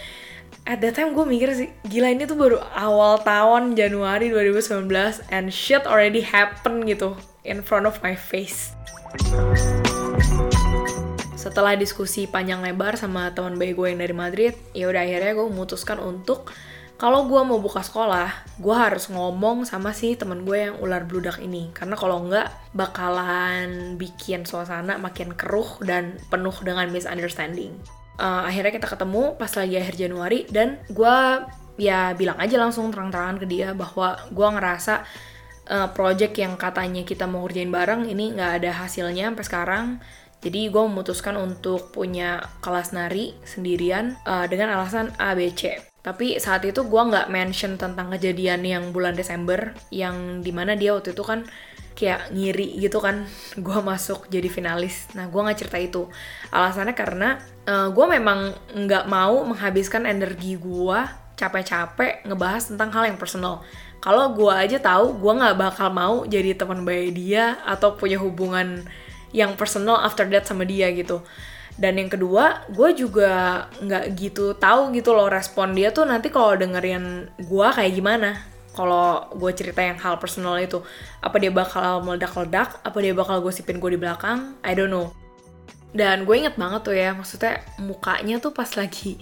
At 0.62 0.78
that 0.86 0.94
time 0.94 1.18
gue 1.18 1.26
mikir 1.26 1.50
sih, 1.58 1.70
gila 1.90 2.14
ini 2.14 2.30
tuh 2.30 2.38
baru 2.38 2.62
awal 2.78 3.20
tahun 3.26 3.74
Januari 3.74 4.30
2019 4.30 4.88
and 5.34 5.50
shit 5.50 5.84
already 5.90 6.22
happen 6.22 6.86
gitu 6.86 7.18
in 7.42 7.66
front 7.66 7.90
of 7.90 7.98
my 8.06 8.14
face 8.14 8.78
setelah 11.42 11.74
diskusi 11.74 12.30
panjang 12.30 12.62
lebar 12.62 12.94
sama 13.02 13.34
teman 13.34 13.58
baik 13.58 13.74
gue 13.74 13.88
yang 13.90 14.00
dari 14.06 14.14
Madrid 14.14 14.54
ya 14.78 14.86
udah 14.86 15.02
akhirnya 15.02 15.34
gue 15.34 15.48
memutuskan 15.50 15.98
untuk 15.98 16.54
kalau 17.02 17.26
gue 17.26 17.42
mau 17.42 17.58
buka 17.58 17.82
sekolah 17.82 18.30
gue 18.62 18.76
harus 18.78 19.10
ngomong 19.10 19.66
sama 19.66 19.90
si 19.90 20.14
teman 20.14 20.46
gue 20.46 20.70
yang 20.70 20.78
ular 20.78 21.02
bludak 21.02 21.42
ini. 21.42 21.74
Karena 21.74 21.98
kalau 21.98 22.22
enggak 22.22 22.54
bakalan 22.78 23.98
bikin 23.98 24.46
suasana 24.46 25.02
makin 25.02 25.34
keruh 25.34 25.82
dan 25.82 26.22
penuh 26.30 26.54
dengan 26.62 26.86
misunderstanding. 26.94 27.74
Uh, 28.22 28.46
akhirnya 28.46 28.78
kita 28.78 28.86
ketemu 28.86 29.34
pas 29.34 29.50
lagi 29.50 29.82
akhir 29.82 29.98
Januari 29.98 30.46
dan 30.54 30.78
gue 30.94 31.18
ya 31.82 32.14
bilang 32.14 32.38
aja 32.38 32.62
langsung 32.62 32.94
terang-terangan 32.94 33.42
ke 33.42 33.50
dia 33.50 33.74
bahwa 33.74 34.22
gue 34.30 34.48
ngerasa 34.54 35.02
uh, 35.74 35.90
project 35.98 36.38
yang 36.38 36.54
katanya 36.54 37.02
kita 37.02 37.26
mau 37.26 37.50
kerjain 37.50 37.74
bareng 37.74 38.06
ini 38.06 38.38
nggak 38.38 38.62
ada 38.62 38.86
hasilnya 38.86 39.34
sampai 39.34 39.46
sekarang 39.50 39.86
jadi 40.42 40.74
gue 40.74 40.84
memutuskan 40.90 41.38
untuk 41.38 41.94
punya 41.94 42.42
kelas 42.66 42.98
nari 42.98 43.38
sendirian 43.46 44.18
uh, 44.26 44.50
dengan 44.50 44.74
alasan 44.74 45.14
ABC. 45.22 45.78
Tapi 46.02 46.42
saat 46.42 46.66
itu 46.66 46.82
gue 46.82 47.02
nggak 47.02 47.30
mention 47.30 47.78
tentang 47.78 48.10
kejadian 48.10 48.66
yang 48.66 48.90
bulan 48.90 49.14
Desember 49.14 49.78
yang 49.94 50.42
di 50.42 50.50
mana 50.50 50.74
dia 50.74 50.98
waktu 50.98 51.14
itu 51.14 51.22
kan 51.22 51.46
kayak 51.94 52.34
ngiri 52.34 52.82
gitu 52.82 52.98
kan. 52.98 53.30
Gue 53.66 53.78
masuk 53.86 54.26
jadi 54.34 54.50
finalis. 54.50 55.14
Nah 55.14 55.30
gue 55.30 55.38
nggak 55.38 55.60
cerita 55.62 55.78
itu. 55.78 56.10
Alasannya 56.50 56.98
karena 56.98 57.38
uh, 57.70 57.94
gue 57.94 58.06
memang 58.10 58.50
nggak 58.74 59.06
mau 59.06 59.46
menghabiskan 59.46 60.10
energi 60.10 60.58
gue 60.58 61.00
capek-capek 61.38 62.26
ngebahas 62.26 62.74
tentang 62.74 62.90
hal 62.98 63.14
yang 63.14 63.22
personal. 63.22 63.62
Kalau 64.02 64.34
gue 64.34 64.50
aja 64.50 64.82
tahu 64.82 65.22
gue 65.22 65.34
nggak 65.38 65.58
bakal 65.62 65.94
mau 65.94 66.26
jadi 66.26 66.58
teman 66.58 66.82
baik 66.82 67.14
dia 67.14 67.62
atau 67.62 67.94
punya 67.94 68.18
hubungan 68.18 68.82
yang 69.32 69.56
personal 69.56 70.00
after 70.04 70.28
that 70.28 70.48
sama 70.48 70.68
dia 70.68 70.92
gitu. 70.92 71.24
Dan 71.80 71.98
yang 71.98 72.12
kedua 72.12 72.68
gue 72.68 72.90
juga 72.94 73.66
nggak 73.80 74.06
gitu 74.20 74.54
tahu 74.60 74.92
gitu 74.94 75.16
loh 75.16 75.32
respon 75.32 75.72
dia 75.72 75.90
tuh 75.96 76.04
nanti 76.04 76.28
kalau 76.28 76.56
dengerin 76.56 77.32
gue 77.40 77.68
kayak 77.72 77.94
gimana. 77.96 78.38
Kalau 78.72 79.28
gue 79.36 79.52
cerita 79.52 79.84
yang 79.84 80.00
hal 80.00 80.16
personal 80.16 80.56
itu 80.56 80.80
apa 81.20 81.36
dia 81.40 81.52
bakal 81.52 82.04
meledak-ledak? 82.08 82.80
Apa 82.84 82.98
dia 83.04 83.12
bakal 83.12 83.44
gosipin 83.44 83.84
gue 83.84 83.96
di 83.96 84.00
belakang? 84.00 84.56
I 84.64 84.72
don't 84.76 84.92
know. 84.92 85.12
Dan 85.92 86.24
gue 86.24 86.36
inget 86.40 86.56
banget 86.56 86.88
tuh 86.88 86.96
ya 86.96 87.12
maksudnya 87.12 87.60
mukanya 87.84 88.40
tuh 88.40 88.56
pas 88.56 88.72
lagi 88.80 89.20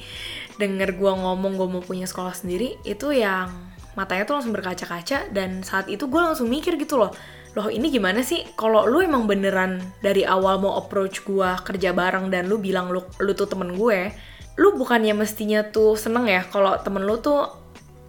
denger 0.62 0.94
gue 1.02 1.12
ngomong 1.18 1.58
gue 1.58 1.66
mau 1.66 1.82
punya 1.82 2.06
sekolah 2.06 2.38
sendiri 2.38 2.78
itu 2.86 3.10
yang 3.10 3.50
matanya 3.98 4.30
tuh 4.30 4.38
langsung 4.38 4.54
berkaca-kaca 4.54 5.34
dan 5.34 5.66
saat 5.66 5.90
itu 5.90 6.06
gue 6.06 6.22
langsung 6.22 6.46
mikir 6.46 6.78
gitu 6.78 7.02
loh 7.02 7.10
loh 7.58 7.68
ini 7.72 7.90
gimana 7.90 8.22
sih? 8.22 8.46
Kalau 8.54 8.86
lu 8.86 9.02
emang 9.02 9.26
beneran 9.26 9.82
dari 10.06 10.22
awal 10.22 10.62
mau 10.62 10.78
approach 10.78 11.26
gue 11.26 11.50
kerja 11.66 11.96
bareng 11.96 12.30
dan 12.30 12.46
lu 12.46 12.62
bilang 12.62 12.94
lu, 12.94 13.02
lu 13.22 13.32
tuh 13.34 13.50
temen 13.50 13.74
gue 13.74 14.14
lu 14.60 14.76
bukannya 14.76 15.16
mestinya 15.16 15.64
tuh 15.64 15.96
seneng 15.96 16.28
ya 16.28 16.44
kalau 16.44 16.76
temen 16.84 17.08
lu 17.08 17.16
tuh 17.24 17.48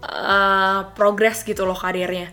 uh, 0.02 0.80
progres 0.98 1.46
gitu 1.46 1.62
loh 1.62 1.78
karirnya? 1.78 2.28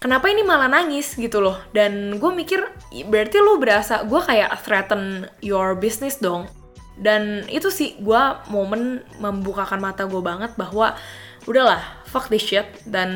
Kenapa 0.00 0.32
ini 0.32 0.40
malah 0.40 0.72
nangis 0.72 1.12
gitu 1.12 1.44
loh? 1.44 1.60
Dan 1.76 2.16
gue 2.16 2.30
mikir 2.32 2.64
berarti 3.04 3.36
lo 3.36 3.60
berasa 3.60 4.00
gue 4.08 4.16
kayak 4.16 4.64
threaten 4.64 5.28
your 5.44 5.76
business 5.76 6.16
dong? 6.16 6.48
Dan 6.96 7.44
itu 7.52 7.68
sih 7.68 8.00
gue 8.00 8.22
momen 8.48 9.04
membukakan 9.20 9.76
mata 9.76 10.08
gue 10.08 10.24
banget 10.24 10.56
bahwa 10.56 10.96
udahlah 11.44 11.99
fuck 12.10 12.26
this 12.26 12.42
shit 12.42 12.66
dan 12.82 13.10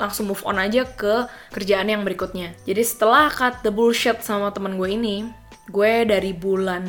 langsung 0.00 0.32
move 0.32 0.40
on 0.48 0.56
aja 0.56 0.88
ke 0.88 1.28
kerjaan 1.52 1.92
yang 1.92 2.02
berikutnya. 2.02 2.56
Jadi 2.64 2.82
setelah 2.82 3.28
cut 3.28 3.60
the 3.60 3.68
bullshit 3.68 4.24
sama 4.24 4.48
temen 4.56 4.80
gue 4.80 4.88
ini 4.88 5.28
gue 5.68 6.04
dari 6.04 6.32
bulan 6.36 6.84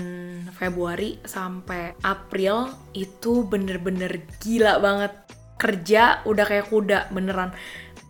Februari 0.56 1.20
sampai 1.24 1.96
April 2.04 2.72
itu 2.96 3.44
bener-bener 3.44 4.24
gila 4.40 4.80
banget. 4.80 5.14
Kerja 5.56 6.24
udah 6.24 6.46
kayak 6.48 6.68
kuda 6.72 7.12
beneran. 7.12 7.52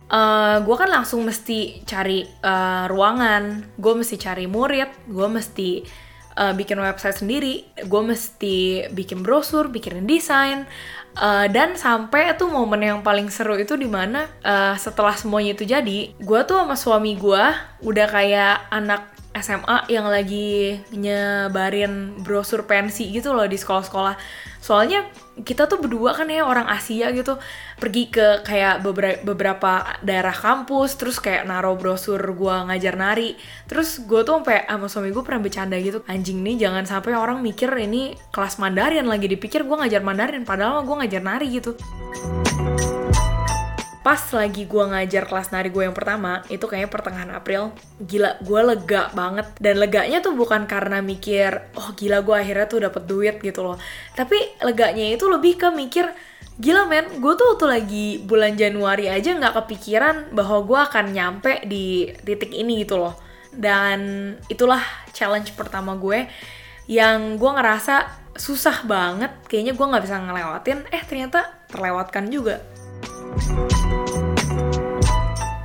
Uh, 0.06 0.62
gue 0.62 0.76
kan 0.78 0.86
langsung 0.86 1.26
mesti 1.26 1.82
cari 1.82 2.22
uh, 2.22 2.86
ruangan 2.86 3.74
gue 3.74 3.90
mesti 3.90 4.14
cari 4.14 4.46
murid 4.46 5.10
gue 5.10 5.26
mesti 5.26 5.82
uh, 6.38 6.54
bikin 6.54 6.78
website 6.78 7.26
sendiri 7.26 7.66
gue 7.74 8.02
mesti 8.06 8.86
bikin 8.92 9.24
brosur 9.26 9.66
bikin 9.66 10.04
desain 10.06 10.68
uh, 11.16 11.46
dan 11.48 11.74
sampai 11.74 12.36
tuh 12.36 12.52
momen 12.52 12.84
yang 12.84 13.00
paling 13.00 13.32
seru 13.32 13.56
itu 13.56 13.74
di 13.74 13.88
mana 13.88 14.28
uh, 14.44 14.76
setelah 14.76 15.16
semuanya 15.16 15.56
itu 15.56 15.64
jadi 15.64 16.12
gue 16.12 16.40
tuh 16.44 16.56
sama 16.62 16.76
suami 16.76 17.16
gue 17.16 17.44
udah 17.82 18.06
kayak 18.06 18.68
anak 18.70 19.15
SMA 19.42 19.88
yang 19.92 20.08
lagi 20.08 20.80
nyebarin 20.94 22.20
brosur 22.24 22.64
pensi 22.64 23.08
gitu 23.12 23.36
loh 23.36 23.44
di 23.44 23.56
sekolah-sekolah. 23.60 24.16
Soalnya 24.60 25.06
kita 25.46 25.68
tuh 25.68 25.78
berdua 25.78 26.16
kan 26.16 26.26
ya 26.26 26.42
orang 26.42 26.66
Asia 26.66 27.12
gitu. 27.12 27.38
Pergi 27.76 28.08
ke 28.08 28.42
kayak 28.42 28.82
beberapa 29.22 30.00
daerah 30.00 30.32
kampus 30.32 30.96
terus 30.96 31.20
kayak 31.20 31.44
naro 31.44 31.76
brosur 31.76 32.18
gua 32.32 32.66
ngajar 32.66 32.96
nari. 32.96 33.36
Terus 33.68 34.02
gue 34.02 34.24
tuh 34.24 34.40
sampai 34.42 34.64
sama 34.66 34.88
suami 34.88 35.12
gue 35.12 35.22
pernah 35.22 35.44
bercanda 35.44 35.76
gitu 35.78 36.00
anjing 36.08 36.40
nih 36.40 36.66
jangan 36.66 36.88
sampai 36.88 37.12
orang 37.14 37.44
mikir 37.44 37.68
ini 37.76 38.16
kelas 38.32 38.58
Mandarin 38.58 39.06
lagi. 39.06 39.28
Dipikir 39.28 39.62
gue 39.68 39.76
ngajar 39.76 40.00
Mandarin 40.00 40.42
padahal 40.48 40.82
gue 40.82 40.96
ngajar 41.04 41.22
nari 41.22 41.46
gitu 41.52 41.76
pas 44.06 44.22
lagi 44.38 44.70
gue 44.70 44.84
ngajar 44.86 45.26
kelas 45.26 45.50
nari 45.50 45.66
gue 45.66 45.82
yang 45.82 45.90
pertama 45.90 46.38
itu 46.46 46.62
kayaknya 46.70 46.94
pertengahan 46.94 47.26
April 47.34 47.74
gila 47.98 48.38
gue 48.38 48.60
lega 48.62 49.10
banget. 49.10 49.50
Dan 49.58 49.82
leganya 49.82 50.22
tuh 50.22 50.38
bukan 50.38 50.70
karena 50.70 51.02
mikir 51.02 51.74
oh 51.74 51.90
gila 51.98 52.22
gue 52.22 52.38
akhirnya 52.38 52.70
tuh 52.70 52.86
dapet 52.86 53.02
duit 53.02 53.42
gitu 53.42 53.66
loh. 53.66 53.74
Tapi 54.14 54.62
leganya 54.62 55.10
itu 55.10 55.26
lebih 55.26 55.58
ke 55.58 55.74
mikir 55.74 56.06
gila 56.54 56.86
men 56.86 57.18
gue 57.18 57.34
tuh 57.34 57.58
tuh 57.58 57.66
lagi 57.66 58.22
bulan 58.22 58.54
Januari 58.54 59.10
aja 59.10 59.34
nggak 59.34 59.66
kepikiran 59.66 60.30
bahwa 60.30 60.62
gue 60.62 60.78
akan 60.86 61.04
nyampe 61.10 61.66
di 61.66 62.06
titik 62.22 62.54
ini 62.54 62.86
gitu 62.86 63.02
loh. 63.02 63.18
Dan 63.50 64.30
itulah 64.46 64.86
challenge 65.10 65.50
pertama 65.58 65.98
gue 65.98 66.30
yang 66.86 67.42
gue 67.42 67.50
ngerasa 67.58 68.06
susah 68.38 68.86
banget. 68.86 69.34
Kayaknya 69.50 69.74
gue 69.74 69.86
nggak 69.90 70.04
bisa 70.06 70.22
ngelewatin. 70.22 70.78
Eh 70.94 71.02
ternyata 71.02 71.66
terlewatkan 71.66 72.30
juga 72.30 72.75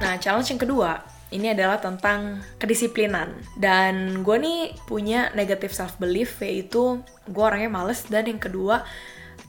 Nah, 0.01 0.15
challenge 0.19 0.51
yang 0.51 0.61
kedua 0.61 1.01
ini 1.31 1.55
adalah 1.55 1.79
tentang 1.79 2.43
kedisiplinan. 2.59 3.31
Dan 3.55 4.21
gue 4.21 4.37
nih 4.37 4.59
punya 4.83 5.31
negative 5.31 5.71
self 5.71 5.95
belief 5.97 6.43
yaitu 6.43 6.99
gue 7.31 7.43
orangnya 7.43 7.71
males 7.71 8.03
dan 8.11 8.27
yang 8.27 8.39
kedua 8.39 8.83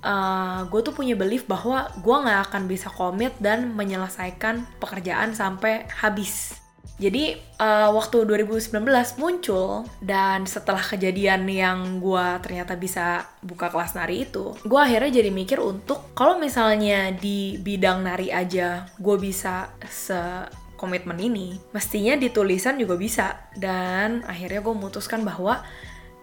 uh, 0.06 0.62
gue 0.70 0.80
tuh 0.82 0.94
punya 0.94 1.18
belief 1.18 1.46
bahwa 1.50 1.90
gue 1.98 2.16
nggak 2.22 2.40
akan 2.50 2.62
bisa 2.70 2.88
komit 2.94 3.34
dan 3.42 3.74
menyelesaikan 3.74 4.66
pekerjaan 4.78 5.34
sampai 5.34 5.90
habis. 5.90 6.61
Jadi 7.02 7.34
uh, 7.58 7.90
waktu 7.90 8.22
2019 8.30 8.78
muncul 9.18 9.82
dan 9.98 10.46
setelah 10.46 10.78
kejadian 10.78 11.50
yang 11.50 11.98
gue 11.98 12.26
ternyata 12.38 12.78
bisa 12.78 13.26
buka 13.42 13.74
kelas 13.74 13.98
nari 13.98 14.22
itu, 14.30 14.54
gue 14.62 14.78
akhirnya 14.78 15.18
jadi 15.18 15.34
mikir 15.34 15.58
untuk 15.58 16.14
kalau 16.14 16.38
misalnya 16.38 17.10
di 17.10 17.58
bidang 17.58 18.06
nari 18.06 18.30
aja 18.30 18.86
gue 19.02 19.16
bisa 19.18 19.74
se 19.90 20.46
komitmen 20.82 21.14
ini, 21.22 21.62
mestinya 21.70 22.18
di 22.18 22.26
tulisan 22.34 22.74
juga 22.74 22.98
bisa. 22.98 23.50
Dan 23.54 24.26
akhirnya 24.26 24.58
gue 24.58 24.74
memutuskan 24.74 25.22
bahwa 25.22 25.62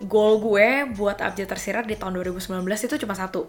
goal 0.04 0.44
gue 0.44 0.84
buat 1.00 1.24
abjad 1.24 1.48
tersirat 1.48 1.88
di 1.88 1.96
tahun 1.96 2.20
2019 2.20 2.60
itu 2.68 2.96
cuma 3.00 3.16
satu. 3.16 3.48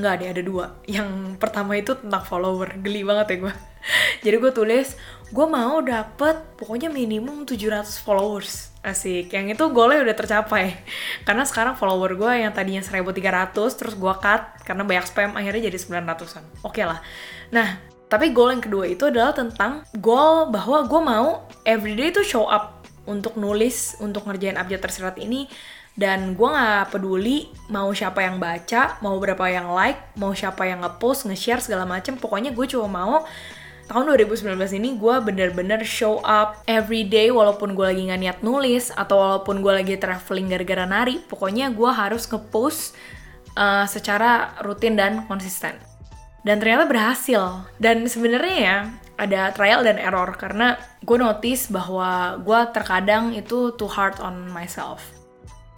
Nggak 0.00 0.12
ada, 0.16 0.24
ada 0.32 0.42
dua. 0.44 0.66
Yang 0.88 1.36
pertama 1.36 1.76
itu 1.76 1.92
tentang 1.92 2.24
follower. 2.24 2.72
Geli 2.80 3.04
banget 3.04 3.36
ya 3.36 3.36
gue. 3.48 3.54
Jadi 4.24 4.36
gue 4.40 4.52
tulis, 4.56 4.96
gue 5.26 5.46
mau 5.46 5.82
dapet 5.82 6.38
pokoknya 6.54 6.86
minimum 6.86 7.42
700 7.42 7.98
followers. 8.02 8.70
Asik, 8.86 9.34
yang 9.34 9.50
itu 9.50 9.66
goalnya 9.74 10.06
udah 10.06 10.14
tercapai. 10.14 10.78
Karena 11.26 11.42
sekarang 11.42 11.74
follower 11.74 12.14
gue 12.14 12.32
yang 12.46 12.54
tadinya 12.54 12.82
1300, 12.82 13.50
terus 13.74 13.94
gue 13.98 14.14
cut 14.22 14.42
karena 14.62 14.86
banyak 14.86 15.06
spam, 15.10 15.34
akhirnya 15.34 15.66
jadi 15.66 15.78
900-an. 15.78 16.44
Oke 16.62 16.78
okay 16.78 16.84
lah. 16.86 17.02
Nah, 17.50 17.82
tapi 18.06 18.30
goal 18.30 18.54
yang 18.54 18.62
kedua 18.62 18.86
itu 18.86 19.10
adalah 19.10 19.34
tentang 19.34 19.82
goal 19.98 20.54
bahwa 20.54 20.86
gue 20.86 21.00
mau 21.02 21.26
everyday 21.66 22.14
itu 22.14 22.22
show 22.22 22.46
up 22.46 22.86
untuk 23.10 23.34
nulis, 23.34 23.98
untuk 23.98 24.26
ngerjain 24.26 24.54
abjad 24.54 24.78
tersirat 24.78 25.18
ini 25.18 25.50
dan 25.96 26.36
gue 26.36 26.44
gak 26.44 26.92
peduli 26.92 27.48
mau 27.72 27.88
siapa 27.88 28.20
yang 28.20 28.36
baca, 28.36 29.00
mau 29.00 29.16
berapa 29.16 29.40
yang 29.48 29.72
like, 29.72 30.12
mau 30.20 30.36
siapa 30.36 30.68
yang 30.68 30.84
ngepost, 30.84 31.24
nge-share 31.24 31.64
segala 31.64 31.88
macem. 31.88 32.20
Pokoknya 32.20 32.52
gue 32.52 32.66
cuma 32.68 32.86
mau 32.86 33.24
tahun 33.86 34.18
2019 34.18 34.58
ini 34.82 34.98
gue 34.98 35.14
bener-bener 35.22 35.80
show 35.86 36.18
up 36.26 36.58
every 36.66 37.06
day 37.06 37.30
walaupun 37.30 37.78
gue 37.78 37.86
lagi 37.86 38.02
nggak 38.10 38.20
niat 38.20 38.38
nulis 38.42 38.90
atau 38.90 39.22
walaupun 39.22 39.62
gue 39.62 39.72
lagi 39.72 39.94
traveling 39.94 40.50
gara-gara 40.50 40.84
nari. 40.84 41.22
Pokoknya 41.22 41.70
gue 41.70 41.90
harus 41.90 42.26
ngepost 42.26 42.98
uh, 43.54 43.86
secara 43.86 44.58
rutin 44.66 44.98
dan 44.98 45.22
konsisten. 45.30 45.78
Dan 46.42 46.58
ternyata 46.58 46.86
berhasil. 46.90 47.66
Dan 47.78 48.06
sebenarnya 48.10 48.56
ya 48.58 48.76
ada 49.16 49.54
trial 49.54 49.86
dan 49.86 50.02
error 50.02 50.34
karena 50.34 50.76
gue 51.06 51.18
notice 51.18 51.70
bahwa 51.70 52.42
gue 52.42 52.60
terkadang 52.74 53.32
itu 53.38 53.70
too 53.78 53.88
hard 53.88 54.18
on 54.18 54.50
myself. 54.50 55.14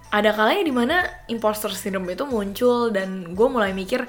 Ada 0.09 0.33
kalanya 0.33 0.65
di 0.65 0.73
mana 0.73 0.97
imposter 1.29 1.69
syndrome 1.69 2.17
itu 2.17 2.25
muncul 2.25 2.89
dan 2.89 3.37
gue 3.37 3.49
mulai 3.53 3.77
mikir 3.77 4.09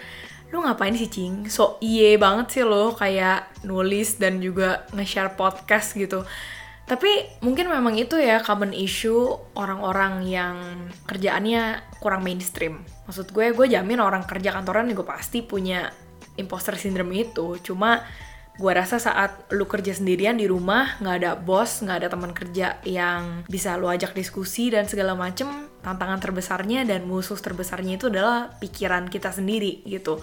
lu 0.50 0.65
ngapain 0.65 0.98
sih 0.98 1.10
cing? 1.10 1.46
So 1.50 1.77
iye 1.82 2.18
banget 2.18 2.60
sih 2.60 2.63
lo 2.65 2.98
kayak 2.98 3.65
nulis 3.65 4.18
dan 4.18 4.41
juga 4.41 4.89
nge-share 4.94 5.38
podcast 5.38 5.94
gitu. 5.94 6.25
Tapi 6.89 7.38
mungkin 7.46 7.70
memang 7.70 7.94
itu 8.01 8.18
ya 8.18 8.41
common 8.41 8.74
issue 8.74 9.29
orang-orang 9.53 10.25
yang 10.25 10.58
kerjaannya 11.06 11.86
kurang 12.01 12.25
mainstream. 12.25 12.82
Maksud 13.06 13.29
gue 13.29 13.53
gue 13.53 13.68
jamin 13.70 14.01
orang 14.01 14.25
kerja 14.25 14.58
kantoran 14.58 14.89
juga 14.89 15.13
pasti 15.13 15.46
punya 15.46 15.94
imposter 16.41 16.74
syndrome 16.74 17.13
itu. 17.13 17.62
Cuma 17.62 18.01
gue 18.60 18.72
rasa 18.75 19.00
saat 19.00 19.48
lu 19.56 19.63
kerja 19.63 19.96
sendirian 19.96 20.36
di 20.36 20.44
rumah 20.44 21.00
nggak 21.00 21.16
ada 21.24 21.32
bos 21.39 21.80
nggak 21.80 21.98
ada 22.04 22.10
teman 22.12 22.36
kerja 22.36 22.84
yang 22.84 23.48
bisa 23.48 23.80
lu 23.80 23.88
ajak 23.88 24.12
diskusi 24.12 24.68
dan 24.68 24.84
segala 24.84 25.16
macem 25.16 25.48
tantangan 25.80 26.20
terbesarnya 26.20 26.84
dan 26.84 27.08
musuh 27.08 27.39
terbesarnya 27.39 27.96
itu 27.96 28.12
adalah 28.12 28.51
pikiran 28.60 29.08
kita 29.08 29.32
sendiri 29.32 29.80
gitu. 29.88 30.20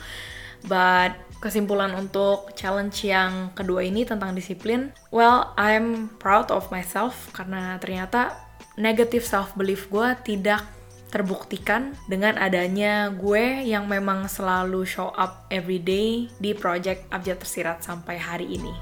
But 0.68 1.16
kesimpulan 1.40 1.96
untuk 1.96 2.52
challenge 2.52 3.08
yang 3.08 3.56
kedua 3.56 3.84
ini 3.84 4.04
tentang 4.04 4.36
disiplin, 4.36 4.92
well, 5.08 5.56
I'm 5.56 6.12
proud 6.20 6.52
of 6.52 6.68
myself 6.68 7.32
karena 7.32 7.80
ternyata 7.80 8.36
negative 8.76 9.24
self 9.24 9.56
belief 9.56 9.88
gue 9.88 10.12
tidak 10.24 10.64
terbuktikan 11.10 11.94
dengan 12.10 12.34
adanya 12.36 13.08
gue 13.14 13.62
yang 13.62 13.86
memang 13.86 14.26
selalu 14.26 14.82
show 14.82 15.14
up 15.14 15.46
every 15.54 15.78
day 15.78 16.26
di 16.42 16.50
project 16.52 17.06
Abjad 17.14 17.38
Tersirat 17.38 17.86
sampai 17.86 18.18
hari 18.18 18.58
ini. 18.58 18.74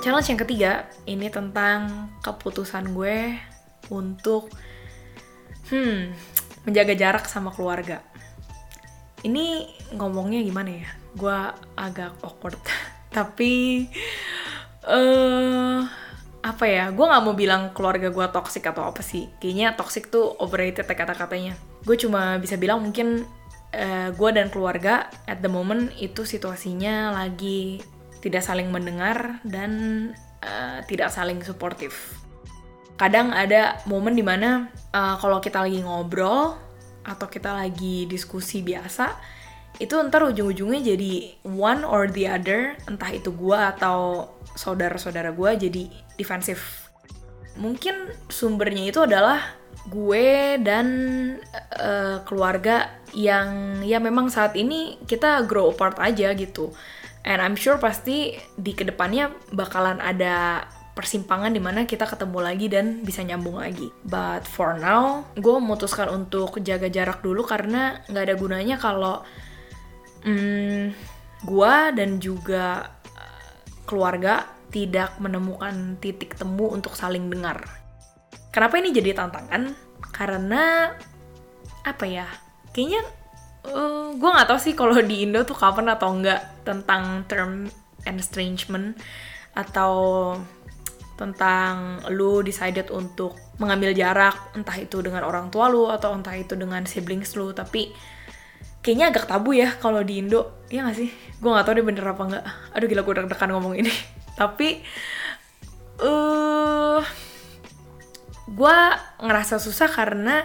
Challenge 0.00 0.28
yang 0.32 0.40
ketiga 0.40 0.72
ini 1.04 1.28
tentang 1.28 2.08
keputusan 2.24 2.96
gue 2.96 3.36
untuk 3.92 4.48
hmm, 5.68 6.12
menjaga 6.64 6.94
jarak 6.96 7.24
sama 7.28 7.52
keluarga. 7.52 8.00
Ini 9.20 9.68
ngomongnya 9.96 10.40
gimana 10.40 10.70
ya? 10.72 10.88
Gue 11.12 11.38
agak 11.76 12.16
awkward. 12.24 12.56
Tapi 13.16 13.84
uh, 14.88 15.84
apa 16.40 16.64
ya? 16.64 16.88
Gue 16.92 17.04
nggak 17.04 17.22
mau 17.24 17.36
bilang 17.36 17.72
keluarga 17.76 18.08
gue 18.08 18.26
toxic 18.32 18.64
atau 18.64 18.88
apa 18.88 19.04
sih. 19.04 19.28
Kayaknya 19.40 19.76
toxic 19.76 20.08
tuh 20.08 20.36
overrated 20.40 20.88
ya 20.88 20.96
kata-katanya. 20.96 21.54
Gue 21.84 21.96
cuma 22.00 22.40
bisa 22.40 22.56
bilang 22.56 22.80
mungkin 22.80 23.28
uh, 23.76 24.08
gue 24.12 24.30
dan 24.32 24.48
keluarga 24.48 25.08
at 25.28 25.44
the 25.44 25.50
moment 25.50 25.92
itu 26.00 26.24
situasinya 26.24 27.12
lagi 27.12 27.84
tidak 28.20 28.44
saling 28.44 28.68
mendengar 28.68 29.40
dan 29.44 29.72
uh, 30.44 30.80
tidak 30.88 31.12
saling 31.12 31.40
suportif. 31.44 32.16
Kadang 32.96 33.32
ada 33.32 33.80
momen 33.88 34.12
di 34.12 34.24
mana 34.24 34.68
uh, 34.92 35.16
kalau 35.16 35.40
kita 35.40 35.64
lagi 35.64 35.80
ngobrol 35.80 36.56
atau 37.00 37.26
kita 37.32 37.56
lagi 37.56 38.04
diskusi 38.04 38.60
biasa 38.60 39.16
itu 39.78 39.94
ntar 40.08 40.26
ujung-ujungnya 40.26 40.82
jadi 40.82 41.12
one 41.46 41.86
or 41.86 42.10
the 42.10 42.26
other 42.26 42.76
entah 42.90 43.12
itu 43.12 43.32
gue 43.32 43.56
atau 43.56 44.28
saudara-saudara 44.58 45.32
gue 45.32 45.50
jadi 45.70 45.82
defensif 46.18 46.90
mungkin 47.56 48.12
sumbernya 48.28 48.90
itu 48.90 49.00
adalah 49.04 49.56
gue 49.88 50.60
dan 50.60 50.86
uh, 51.80 52.20
keluarga 52.28 52.92
yang 53.16 53.80
ya 53.80 53.96
memang 53.96 54.28
saat 54.28 54.52
ini 54.58 55.00
kita 55.08 55.48
grow 55.48 55.72
apart 55.72 55.96
aja 55.96 56.36
gitu 56.36 56.70
and 57.24 57.40
I'm 57.40 57.56
sure 57.56 57.80
pasti 57.80 58.36
di 58.56 58.72
ke 58.76 58.84
depannya 58.84 59.32
bakalan 59.56 59.98
ada 59.98 60.68
persimpangan 61.00 61.56
di 61.56 61.62
mana 61.64 61.88
kita 61.88 62.04
ketemu 62.04 62.38
lagi 62.44 62.66
dan 62.68 63.00
bisa 63.00 63.24
nyambung 63.24 63.56
lagi. 63.56 63.88
But 64.04 64.44
for 64.44 64.76
now, 64.76 65.24
gue 65.32 65.54
memutuskan 65.56 66.12
untuk 66.12 66.60
jaga 66.60 66.92
jarak 66.92 67.24
dulu 67.24 67.40
karena 67.46 68.04
nggak 68.10 68.24
ada 68.28 68.36
gunanya 68.36 68.76
kalau 68.76 69.24
hmm, 70.24 70.82
gue 71.44 71.74
dan 71.96 72.10
juga 72.20 72.90
eh, 73.16 73.52
keluarga 73.84 74.46
tidak 74.70 75.18
menemukan 75.18 75.98
titik 75.98 76.38
temu 76.38 76.70
untuk 76.70 76.94
saling 76.94 77.26
dengar. 77.26 77.66
Kenapa 78.54 78.78
ini 78.78 78.94
jadi 78.94 79.14
tantangan? 79.14 79.74
Karena 80.14 80.94
apa 81.82 82.04
ya? 82.06 82.26
Kayaknya 82.70 83.02
uh, 83.66 83.70
eh, 83.74 84.06
gue 84.16 84.30
nggak 84.30 84.48
tahu 84.48 84.58
sih 84.62 84.74
kalau 84.78 84.94
di 85.02 85.26
Indo 85.26 85.42
tuh 85.42 85.58
kapan 85.58 85.90
atau 85.90 86.08
enggak 86.14 86.40
tentang 86.62 87.26
term 87.26 87.66
estrangement 88.06 88.96
atau 89.52 90.32
tentang 91.20 92.00
lu 92.08 92.40
decided 92.40 92.88
untuk 92.88 93.36
mengambil 93.60 93.92
jarak 93.92 94.56
entah 94.56 94.72
itu 94.80 95.04
dengan 95.04 95.20
orang 95.20 95.52
tua 95.52 95.68
lu 95.68 95.92
atau 95.92 96.16
entah 96.16 96.32
itu 96.32 96.56
dengan 96.56 96.88
siblings 96.88 97.36
lu 97.36 97.52
tapi 97.52 97.92
kayaknya 98.80 99.12
agak 99.12 99.28
tabu 99.28 99.52
ya 99.52 99.76
kalau 99.76 100.00
di 100.00 100.20
Indo. 100.24 100.64
Ya 100.72 100.86
gak 100.86 100.96
sih? 100.96 101.10
Gue 101.40 101.50
nggak 101.52 101.64
tahu 101.66 101.74
deh 101.80 101.86
bener 101.86 102.04
apa 102.04 102.22
nggak. 102.26 102.44
Aduh 102.76 102.86
gila 102.88 103.02
gue 103.04 103.14
deg-degan 103.20 103.50
ngomong 103.52 103.74
ini. 103.80 103.92
Tapi 104.40 104.68
uh, 106.00 107.00
gue 108.50 108.76
ngerasa 109.20 109.60
susah 109.60 109.88
karena 109.88 110.44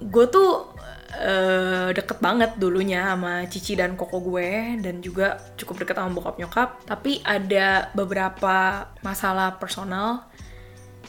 gue 0.00 0.26
tuh 0.32 0.72
uh, 1.20 1.88
deket 1.92 2.18
banget 2.24 2.56
dulunya 2.56 3.12
sama 3.12 3.44
Cici 3.48 3.76
dan 3.76 3.94
Koko 3.98 4.24
gue 4.24 4.80
dan 4.80 5.04
juga 5.04 5.36
cukup 5.60 5.84
deket 5.84 6.00
sama 6.00 6.16
bokap 6.16 6.36
nyokap. 6.40 6.68
Tapi 6.88 7.20
ada 7.26 7.92
beberapa 7.92 8.88
masalah 9.04 9.60
personal 9.60 10.30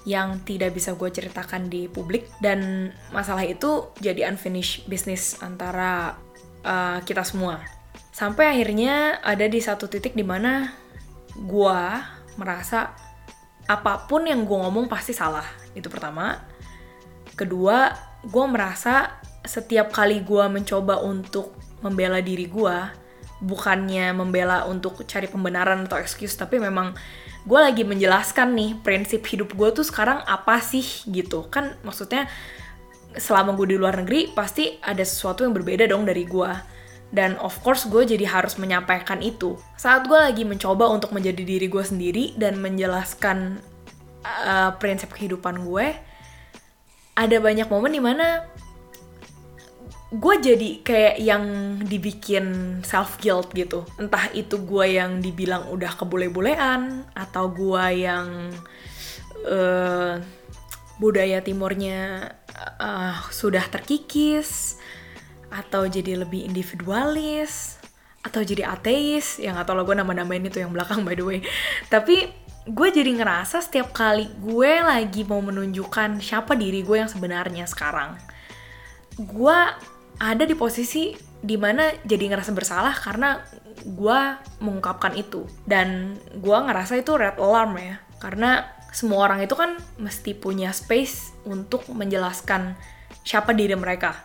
yang 0.01 0.41
tidak 0.41 0.73
bisa 0.73 0.97
gue 0.97 1.09
ceritakan 1.13 1.69
di 1.69 1.85
publik 1.85 2.25
dan 2.41 2.89
masalah 3.13 3.45
itu 3.45 3.93
jadi 4.01 4.33
unfinished 4.33 4.89
business 4.89 5.37
antara 5.45 6.17
uh, 6.65 6.99
kita 7.05 7.21
semua. 7.25 7.61
Sampai 8.11 8.51
akhirnya 8.51 9.19
ada 9.23 9.45
di 9.47 9.59
satu 9.61 9.87
titik 9.87 10.13
di 10.13 10.25
mana 10.25 10.71
gue 11.35 11.81
merasa 12.35 12.91
apa 13.69 14.03
pun 14.09 14.27
yang 14.27 14.43
gue 14.43 14.57
ngomong 14.57 14.91
pasti 14.91 15.15
salah. 15.15 15.45
Itu 15.77 15.87
pertama. 15.87 16.41
Kedua 17.37 17.91
gue 18.21 18.45
merasa 18.45 19.17
setiap 19.41 19.89
kali 19.89 20.21
gue 20.21 20.45
mencoba 20.51 21.01
untuk 21.01 21.57
membela 21.81 22.21
diri 22.21 22.45
gue 22.45 22.77
bukannya 23.41 24.13
membela 24.13 24.69
untuk 24.69 25.01
cari 25.09 25.25
pembenaran 25.25 25.89
atau 25.89 25.97
excuse 25.97 26.37
tapi 26.37 26.61
memang 26.61 26.93
gue 27.41 27.57
lagi 27.57 27.81
menjelaskan 27.81 28.53
nih 28.53 28.77
prinsip 28.85 29.25
hidup 29.25 29.57
gue 29.57 29.69
tuh 29.73 29.81
sekarang 29.81 30.21
apa 30.29 30.61
sih 30.61 30.85
gitu. 31.09 31.49
Kan 31.49 31.73
maksudnya 31.81 32.29
selama 33.17 33.55
gue 33.59 33.75
di 33.75 33.77
luar 33.77 33.99
negeri 34.03 34.31
pasti 34.31 34.79
ada 34.79 35.03
sesuatu 35.03 35.43
yang 35.43 35.51
berbeda 35.51 35.87
dong 35.87 36.07
dari 36.07 36.23
gue 36.23 36.51
dan 37.11 37.35
of 37.43 37.59
course 37.59 37.85
gue 37.91 38.07
jadi 38.07 38.23
harus 38.23 38.55
menyampaikan 38.55 39.19
itu. 39.19 39.59
Saat 39.75 40.07
gue 40.07 40.15
lagi 40.15 40.47
mencoba 40.47 40.87
untuk 40.87 41.11
menjadi 41.11 41.43
diri 41.43 41.67
gue 41.67 41.83
sendiri 41.83 42.25
dan 42.39 42.57
menjelaskan 42.63 43.59
uh, 44.23 44.71
prinsip 44.79 45.11
kehidupan 45.11 45.67
gue 45.67 45.91
ada 47.11 47.37
banyak 47.43 47.67
momen 47.67 47.91
di 47.91 47.99
mana 47.99 48.47
gue 50.11 50.35
jadi 50.43 50.69
kayak 50.83 51.15
yang 51.23 51.43
dibikin 51.83 52.79
self 52.83 53.19
guilt 53.19 53.51
gitu. 53.51 53.83
Entah 53.99 54.31
itu 54.31 54.59
gue 54.63 54.95
yang 54.95 55.19
dibilang 55.19 55.67
udah 55.67 55.91
kebule-bulean 55.99 57.11
atau 57.11 57.51
gue 57.51 57.85
yang 58.07 58.55
uh, 59.47 60.15
budaya 60.99 61.39
timurnya 61.43 62.31
uh, 62.79 63.15
sudah 63.29 63.63
terkikis 63.67 64.79
atau 65.51 65.87
jadi 65.87 66.23
lebih 66.23 66.47
individualis 66.47 67.81
atau 68.23 68.41
jadi 68.45 68.71
ateis. 68.71 69.41
Yang 69.41 69.67
atau 69.67 69.73
lo 69.75 69.83
gue 69.83 69.97
nama-namain 69.97 70.43
itu 70.43 70.61
yang 70.61 70.71
belakang 70.71 71.03
by 71.03 71.15
the 71.17 71.25
way. 71.25 71.39
Tapi 71.87 72.29
gue 72.67 72.87
jadi 72.93 73.11
ngerasa 73.17 73.59
setiap 73.65 73.89
kali 73.89 74.29
gue 74.37 74.71
lagi 74.85 75.25
mau 75.25 75.41
menunjukkan 75.41 76.21
siapa 76.21 76.53
diri 76.53 76.85
gue 76.85 77.01
yang 77.01 77.09
sebenarnya 77.09 77.65
sekarang 77.65 78.21
gue 79.17 79.59
ada 80.21 80.43
di 80.45 80.53
posisi 80.53 81.17
di 81.41 81.57
mana 81.57 81.89
jadi 82.05 82.29
ngerasa 82.29 82.53
bersalah 82.53 82.93
karena 82.93 83.41
gue 83.81 84.19
mengungkapkan 84.61 85.17
itu. 85.17 85.49
Dan 85.65 86.17
gue 86.37 86.57
ngerasa 86.57 87.01
itu 87.01 87.17
red 87.17 87.41
alarm 87.41 87.75
ya 87.81 87.97
karena 88.21 88.69
semua 88.91 89.23
orang 89.23 89.43
itu 89.43 89.55
kan 89.55 89.79
mesti 89.95 90.35
punya 90.35 90.75
space 90.75 91.31
untuk 91.47 91.87
menjelaskan 91.89 92.75
siapa 93.23 93.55
diri 93.55 93.73
mereka 93.73 94.15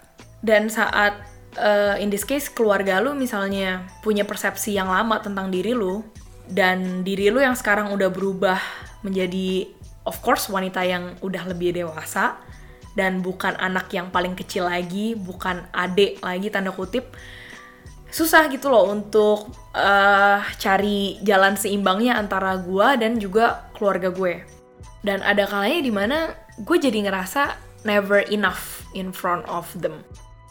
dan 0.43 0.67
saat 0.69 1.17
uh, 1.57 1.95
in 1.97 2.11
this 2.11 2.27
case 2.27 2.51
keluarga 2.51 2.99
lu 2.99 3.15
misalnya 3.15 3.87
punya 4.03 4.27
persepsi 4.27 4.75
yang 4.75 4.91
lama 4.91 5.23
tentang 5.23 5.49
diri 5.49 5.73
lu 5.73 6.03
dan 6.51 7.07
diri 7.07 7.31
lu 7.31 7.39
yang 7.39 7.55
sekarang 7.55 7.95
udah 7.95 8.11
berubah 8.11 8.59
menjadi 9.07 9.71
of 10.07 10.19
course 10.23 10.51
wanita 10.51 10.83
yang 10.87 11.15
udah 11.23 11.43
lebih 11.51 11.75
dewasa 11.75 12.39
dan 12.97 13.21
bukan 13.21 13.53
anak 13.61 13.93
yang 13.93 14.09
paling 14.09 14.33
kecil 14.33 14.65
lagi, 14.65 15.13
bukan 15.13 15.69
adik 15.77 16.17
lagi 16.25 16.49
tanda 16.49 16.73
kutip. 16.73 17.13
Susah 18.09 18.49
gitu 18.49 18.73
loh 18.73 18.89
untuk 18.89 19.53
uh, 19.77 20.41
cari 20.57 21.21
jalan 21.21 21.61
seimbangnya 21.61 22.17
antara 22.17 22.57
gue 22.57 22.89
dan 22.97 23.21
juga 23.21 23.69
keluarga 23.77 24.09
gue. 24.09 24.41
Dan 25.07 25.23
ada 25.23 25.47
kalanya 25.47 25.81
di 25.87 25.93
mana 25.95 26.19
gue 26.59 26.77
jadi 26.83 27.07
ngerasa 27.07 27.55
never 27.87 28.27
enough 28.27 28.83
in 28.99 29.15
front 29.15 29.47
of 29.47 29.71
them. 29.79 30.03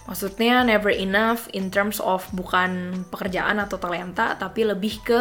Maksudnya 0.07 0.63
never 0.63 0.93
enough 0.93 1.51
in 1.51 1.67
terms 1.67 1.99
of 1.99 2.23
bukan 2.31 3.03
pekerjaan 3.11 3.59
atau 3.59 3.75
talenta, 3.75 4.39
tapi 4.39 4.63
lebih 4.63 5.01
ke 5.03 5.19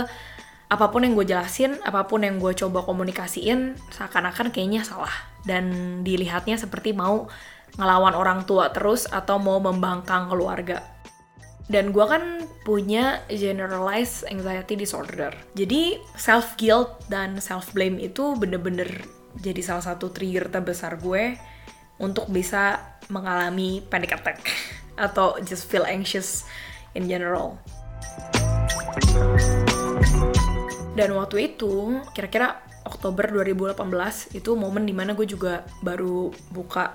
apa 0.70 0.87
pun 0.92 1.03
yang 1.03 1.18
gue 1.18 1.27
jelasin, 1.27 1.81
apa 1.83 2.07
pun 2.07 2.23
yang 2.23 2.37
gue 2.37 2.53
coba 2.55 2.85
komunikasiin, 2.85 3.75
seakan-akan 3.90 4.53
kayaknya 4.53 4.87
salah 4.87 5.12
dan 5.49 6.01
dilihatnya 6.05 6.57
seperti 6.57 6.92
mau 6.97 7.29
ngelawan 7.77 8.14
orang 8.14 8.47
tua 8.47 8.70
terus 8.70 9.09
atau 9.09 9.40
mau 9.40 9.59
membangkang 9.59 10.29
keluarga. 10.29 10.85
Dan 11.64 11.97
gue 11.97 12.05
kan 12.05 12.44
punya 12.68 13.25
generalized 13.33 14.29
anxiety 14.29 14.77
disorder. 14.77 15.33
Jadi 15.57 15.97
self 16.12 16.61
guilt 16.61 17.09
dan 17.09 17.40
self 17.40 17.73
blame 17.73 17.97
itu 17.97 18.37
bener-bener 18.37 18.88
jadi 19.38 19.61
salah 19.62 19.85
satu 19.85 20.11
trigger 20.14 20.51
terbesar 20.51 20.99
gue 20.99 21.38
untuk 21.99 22.27
bisa 22.31 22.94
mengalami 23.11 23.83
panic 23.87 24.14
attack 24.14 24.38
atau 25.07 25.38
just 25.42 25.66
feel 25.70 25.87
anxious 25.87 26.47
in 26.94 27.11
general. 27.11 27.59
Dan 30.94 31.11
waktu 31.18 31.55
itu, 31.55 31.99
kira-kira 32.14 32.62
Oktober 32.87 33.27
2018, 33.27 34.38
itu 34.38 34.55
momen 34.55 34.87
di 34.87 34.94
mana 34.94 35.18
gue 35.18 35.27
juga 35.27 35.66
baru 35.83 36.31
buka 36.55 36.94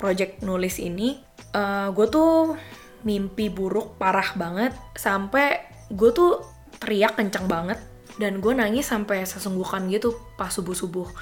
project 0.00 0.40
nulis 0.40 0.80
ini. 0.80 1.20
Uh, 1.52 1.92
gue 1.92 2.06
tuh 2.08 2.56
mimpi 3.04 3.52
buruk 3.52 4.00
parah 4.00 4.32
banget, 4.32 4.72
sampai 4.96 5.60
gue 5.92 6.10
tuh 6.16 6.40
teriak 6.80 7.20
kenceng 7.20 7.44
banget, 7.44 7.76
dan 8.16 8.40
gue 8.40 8.52
nangis 8.56 8.88
sampai 8.88 9.28
sesungguhkan 9.28 9.84
gitu 9.92 10.16
pas 10.40 10.48
subuh-subuh. 10.48 11.12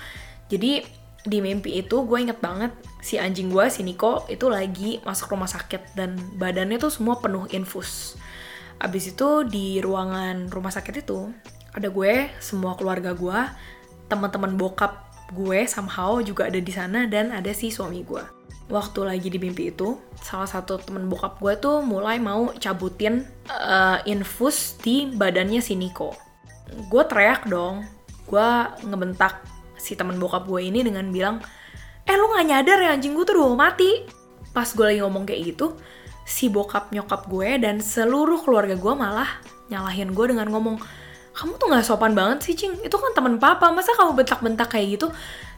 Jadi 0.54 0.86
di 1.24 1.38
mimpi 1.42 1.82
itu 1.82 2.04
gue 2.06 2.18
inget 2.20 2.38
banget 2.38 2.70
si 3.02 3.18
anjing 3.18 3.48
gue 3.50 3.66
si 3.72 3.80
Niko 3.82 4.28
itu 4.30 4.46
lagi 4.46 5.00
masuk 5.02 5.34
rumah 5.34 5.48
sakit 5.48 5.98
dan 5.98 6.14
badannya 6.38 6.78
tuh 6.78 6.94
semua 6.94 7.18
penuh 7.18 7.50
infus. 7.50 8.14
Abis 8.78 9.16
itu 9.16 9.42
di 9.48 9.82
ruangan 9.82 10.46
rumah 10.46 10.70
sakit 10.70 11.02
itu 11.02 11.34
ada 11.74 11.90
gue, 11.90 12.30
semua 12.38 12.78
keluarga 12.78 13.10
gue, 13.18 13.40
teman-teman 14.06 14.54
bokap 14.54 15.10
gue 15.34 15.66
somehow 15.66 16.22
juga 16.22 16.46
ada 16.46 16.60
di 16.62 16.70
sana 16.70 17.10
dan 17.10 17.34
ada 17.34 17.50
si 17.50 17.74
suami 17.74 18.06
gue. 18.06 18.22
Waktu 18.70 19.00
lagi 19.04 19.28
di 19.28 19.42
mimpi 19.42 19.74
itu, 19.74 19.98
salah 20.22 20.46
satu 20.46 20.78
temen 20.78 21.10
bokap 21.10 21.42
gue 21.42 21.58
tuh 21.58 21.82
mulai 21.82 22.22
mau 22.22 22.54
cabutin 22.56 23.26
uh, 23.50 23.98
infus 24.06 24.78
di 24.80 25.10
badannya 25.10 25.58
si 25.58 25.74
Niko. 25.74 26.14
Gue 26.88 27.02
teriak 27.04 27.50
dong, 27.50 27.84
gue 28.30 28.48
ngebentak 28.86 29.53
si 29.84 29.92
teman 29.92 30.16
bokap 30.16 30.48
gue 30.48 30.64
ini 30.64 30.80
dengan 30.80 31.04
bilang 31.12 31.44
eh 32.08 32.16
lu 32.16 32.32
nggak 32.32 32.46
nyadar 32.48 32.78
ya 32.80 32.90
anjing 32.96 33.12
gue 33.12 33.24
tuh 33.28 33.36
udah 33.36 33.52
mau 33.52 33.68
mati. 33.68 34.08
Pas 34.56 34.64
gue 34.72 34.84
lagi 34.86 35.04
ngomong 35.04 35.28
kayak 35.28 35.52
gitu 35.52 35.76
si 36.24 36.48
bokap 36.48 36.88
nyokap 36.88 37.28
gue 37.28 37.60
dan 37.60 37.84
seluruh 37.84 38.40
keluarga 38.40 38.80
gue 38.80 38.94
malah 38.96 39.28
nyalahin 39.68 40.16
gue 40.16 40.26
dengan 40.32 40.48
ngomong 40.48 40.80
kamu 41.34 41.52
tuh 41.60 41.66
nggak 41.68 41.84
sopan 41.84 42.14
banget 42.16 42.38
sih 42.48 42.54
cing. 42.56 42.80
Itu 42.80 42.96
kan 42.96 43.12
teman 43.12 43.36
papa. 43.42 43.68
Masa 43.74 43.92
kamu 43.98 44.14
bentak-bentak 44.24 44.70
kayak 44.70 44.86
gitu? 44.96 45.06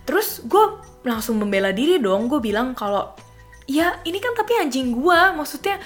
Terus 0.08 0.42
gue 0.42 0.64
langsung 1.04 1.36
membela 1.36 1.70
diri 1.70 2.00
dong. 2.00 2.26
Gue 2.26 2.40
bilang 2.40 2.72
kalau 2.72 3.12
ya 3.68 4.00
ini 4.08 4.18
kan 4.18 4.32
tapi 4.32 4.56
anjing 4.56 4.94
gue 4.96 5.20
maksudnya 5.36 5.76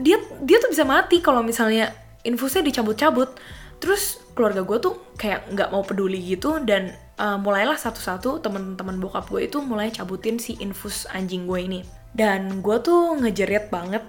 dia 0.00 0.18
dia 0.42 0.56
tuh 0.58 0.72
bisa 0.72 0.82
mati 0.82 1.22
kalau 1.22 1.46
misalnya 1.46 1.94
infusnya 2.26 2.66
dicabut-cabut. 2.66 3.38
Terus 3.78 4.18
keluarga 4.34 4.66
gue 4.66 4.78
tuh 4.82 4.94
kayak 5.14 5.54
nggak 5.54 5.68
mau 5.70 5.86
peduli 5.86 6.18
gitu 6.18 6.58
dan 6.66 6.90
uh, 7.18 7.38
mulailah 7.38 7.78
satu-satu 7.78 8.42
teman-teman 8.42 8.98
bokap 8.98 9.30
gue 9.30 9.46
itu 9.46 9.62
mulai 9.62 9.90
cabutin 9.90 10.38
si 10.38 10.58
infus 10.58 11.06
anjing 11.10 11.46
gue 11.46 11.60
ini. 11.60 11.80
Dan 12.14 12.62
gue 12.62 12.76
tuh 12.78 13.18
ngejerit 13.18 13.70
banget 13.70 14.02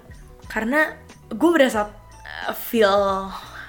karena 0.46 0.94
gue 1.30 1.50
berasa 1.50 1.90
uh, 1.90 2.54
feel 2.54 3.26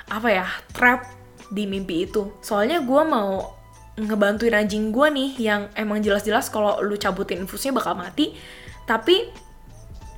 apa 0.08 0.30
ya 0.30 0.47
trap 0.73 1.10
di 1.50 1.65
mimpi 1.65 2.06
itu. 2.06 2.38
Soalnya 2.41 2.82
gue 2.82 3.02
mau 3.06 3.58
ngebantuin 3.97 4.54
anjing 4.54 4.93
gue 4.93 5.08
nih 5.10 5.32
yang 5.41 5.62
emang 5.73 6.06
jelas-jelas 6.06 6.54
kalau 6.54 6.78
lu 6.86 6.97
cabutin 6.97 7.41
infusnya 7.41 7.73
bakal 7.73 7.97
mati. 7.97 8.38
Tapi 8.86 9.45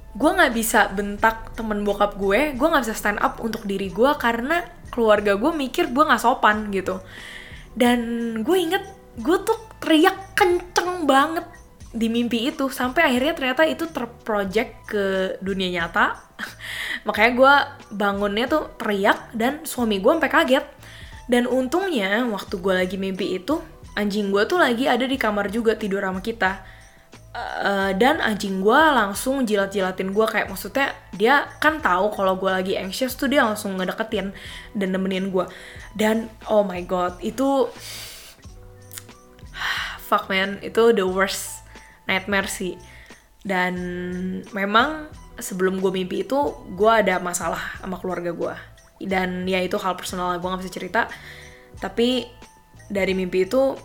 gue 0.09 0.31
nggak 0.35 0.53
bisa 0.57 0.89
bentak 0.89 1.53
temen 1.53 1.85
bokap 1.85 2.17
gue 2.17 2.57
gue 2.57 2.67
nggak 2.67 2.81
bisa 2.81 2.97
stand 2.97 3.21
up 3.21 3.37
untuk 3.45 3.61
diri 3.69 3.93
gue 3.93 4.09
karena 4.17 4.65
keluarga 4.89 5.37
gue 5.37 5.53
mikir 5.53 5.93
gue 5.93 6.03
nggak 6.03 6.21
sopan 6.21 6.67
gitu. 6.73 6.99
Dan 7.77 7.99
gue 8.43 8.57
inget 8.57 8.98
gue 9.19 9.37
tuh 9.43 9.59
teriak 9.83 10.33
kenceng 10.33 11.03
banget 11.03 11.45
di 11.91 12.07
mimpi 12.07 12.49
itu. 12.49 12.71
Sampai 12.71 13.11
akhirnya 13.11 13.35
ternyata 13.35 13.63
itu 13.67 13.85
terproject 13.91 14.71
ke 14.87 15.05
dunia 15.43 15.69
nyata. 15.69 16.15
Makanya 17.07 17.31
gue 17.35 17.53
bangunnya 17.93 18.45
tuh 18.47 18.71
teriak 18.79 19.35
dan 19.35 19.67
suami 19.67 19.99
gue 19.99 20.11
sampai 20.11 20.31
kaget. 20.31 20.65
Dan 21.29 21.45
untungnya 21.45 22.25
waktu 22.25 22.57
gue 22.57 22.73
lagi 22.73 22.97
mimpi 22.97 23.37
itu 23.37 23.61
anjing 23.93 24.31
gue 24.31 24.47
tuh 24.47 24.57
lagi 24.57 24.87
ada 24.87 25.03
di 25.03 25.19
kamar 25.19 25.51
juga 25.51 25.75
tidur 25.75 26.01
sama 26.01 26.23
kita. 26.23 26.79
Uh, 27.29 27.93
dan 27.93 28.17
anjing 28.25 28.57
gue 28.57 28.81
langsung 28.89 29.45
jilat-jilatin 29.45 30.09
gue 30.17 30.25
kayak 30.25 30.49
maksudnya 30.49 30.97
dia 31.13 31.45
kan 31.61 31.77
tahu 31.77 32.09
kalau 32.09 32.33
gue 32.41 32.49
lagi 32.49 32.73
anxious 32.73 33.13
tuh 33.13 33.29
dia 33.29 33.45
langsung 33.45 33.77
ngedeketin 33.77 34.33
dan 34.73 34.89
nemenin 34.89 35.29
gue 35.29 35.45
dan 35.93 36.25
oh 36.49 36.65
my 36.65 36.81
god 36.89 37.21
itu 37.21 37.69
fuck 40.01 40.27
man. 40.31 40.59
Itu 40.63 40.91
the 40.95 41.05
worst 41.05 41.65
nightmare 42.09 42.47
sih. 42.49 42.75
Dan 43.43 43.75
memang 44.51 45.07
sebelum 45.39 45.79
gue 45.79 45.91
mimpi 45.91 46.27
itu 46.27 46.35
gue 46.75 46.91
ada 46.91 47.17
masalah 47.23 47.79
sama 47.79 47.95
keluarga 47.95 48.35
gue 48.35 48.55
dan 48.99 49.47
ya 49.47 49.63
itu 49.63 49.79
hal 49.79 49.95
personal 49.95 50.35
gue 50.35 50.47
gak 50.47 50.61
bisa 50.61 50.73
cerita. 50.75 51.01
Tapi 51.79 52.27
dari 52.91 53.15
mimpi 53.15 53.47
itu 53.47 53.75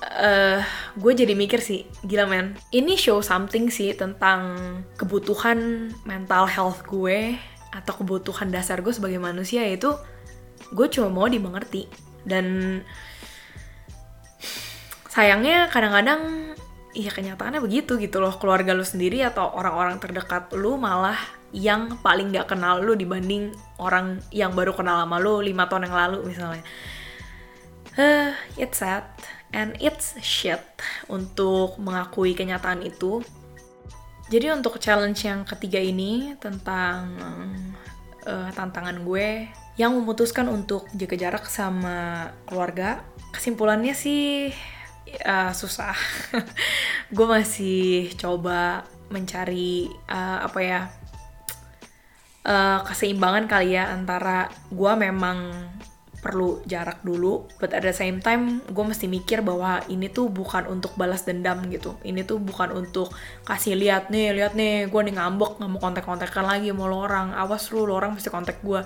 uh, 0.00 0.60
gue 0.96 1.12
jadi 1.12 1.36
mikir 1.36 1.60
sih 1.60 1.84
gila 2.06 2.24
men 2.30 2.54
ini 2.72 2.94
show 2.94 3.18
something 3.20 3.68
sih 3.68 3.92
tentang 3.92 4.54
kebutuhan 4.96 5.90
mental 6.06 6.46
health 6.46 6.86
gue 6.86 7.36
atau 7.74 7.92
kebutuhan 7.98 8.54
dasar 8.54 8.78
gue 8.80 8.94
sebagai 8.94 9.18
manusia 9.18 9.66
yaitu 9.66 9.92
gue 10.72 10.86
cuma 10.88 11.12
mau 11.12 11.28
dimengerti. 11.28 11.86
Dan 12.24 12.80
sayangnya 15.14 15.70
kadang-kadang 15.70 16.50
iya 16.90 17.10
kenyataannya 17.14 17.62
begitu 17.62 17.94
gitu 18.02 18.18
loh 18.18 18.34
keluarga 18.34 18.74
lu 18.74 18.82
sendiri 18.82 19.22
atau 19.22 19.46
orang-orang 19.54 20.02
terdekat 20.02 20.50
lu 20.58 20.74
malah 20.74 21.18
yang 21.54 21.94
paling 22.02 22.34
gak 22.34 22.50
kenal 22.50 22.82
lu 22.82 22.98
dibanding 22.98 23.54
orang 23.78 24.18
yang 24.34 24.50
baru 24.58 24.74
kenal 24.74 25.06
sama 25.06 25.22
lu 25.22 25.38
lima 25.38 25.70
tahun 25.70 25.86
yang 25.86 25.94
lalu 25.94 26.18
misalnya. 26.34 26.66
Uh, 27.94 28.34
it's 28.58 28.82
sad 28.82 29.06
and 29.54 29.78
it's 29.78 30.18
shit 30.18 30.58
untuk 31.06 31.78
mengakui 31.78 32.34
kenyataan 32.34 32.82
itu. 32.82 33.22
Jadi 34.34 34.50
untuk 34.50 34.82
challenge 34.82 35.30
yang 35.30 35.46
ketiga 35.46 35.78
ini 35.78 36.34
tentang 36.42 37.14
uh, 38.26 38.50
tantangan 38.50 38.98
gue 39.06 39.46
yang 39.78 39.94
memutuskan 39.94 40.50
untuk 40.50 40.90
jaga 40.90 41.14
jarak 41.14 41.44
sama 41.46 42.30
keluarga 42.50 43.02
kesimpulannya 43.30 43.94
sih 43.94 44.54
uh, 45.22 45.52
susah. 45.54 45.94
gue 47.14 47.26
masih 47.26 48.10
coba 48.18 48.88
mencari 49.12 49.86
uh, 50.10 50.42
apa 50.42 50.60
ya 50.64 50.80
uh, 52.48 52.80
keseimbangan 52.84 53.44
kali 53.48 53.76
ya 53.76 53.92
antara 53.92 54.48
gue 54.72 54.92
memang 54.96 55.52
perlu 56.24 56.64
jarak 56.64 57.04
dulu, 57.04 57.44
but 57.60 57.76
at 57.76 57.84
the 57.84 57.92
same 57.92 58.16
time 58.24 58.64
gue 58.64 58.80
mesti 58.80 59.04
mikir 59.04 59.44
bahwa 59.44 59.84
ini 59.92 60.08
tuh 60.08 60.32
bukan 60.32 60.64
untuk 60.72 60.96
balas 60.96 61.28
dendam 61.28 61.60
gitu, 61.68 62.00
ini 62.00 62.24
tuh 62.24 62.40
bukan 62.40 62.72
untuk 62.72 63.12
kasih 63.44 63.76
lihat 63.76 64.08
nih, 64.08 64.32
lihat 64.32 64.56
nih, 64.56 64.88
gue 64.88 65.00
nih 65.04 65.20
ngambek 65.20 65.60
nggak 65.60 65.68
mau 65.68 65.80
kontak-kontakan 65.84 66.48
lagi 66.48 66.72
mau 66.72 66.88
lo 66.88 67.04
orang, 67.04 67.36
awas 67.36 67.68
lu, 67.76 67.84
lo 67.84 68.00
orang 68.00 68.16
mesti 68.16 68.32
kontak 68.32 68.64
gue. 68.64 68.80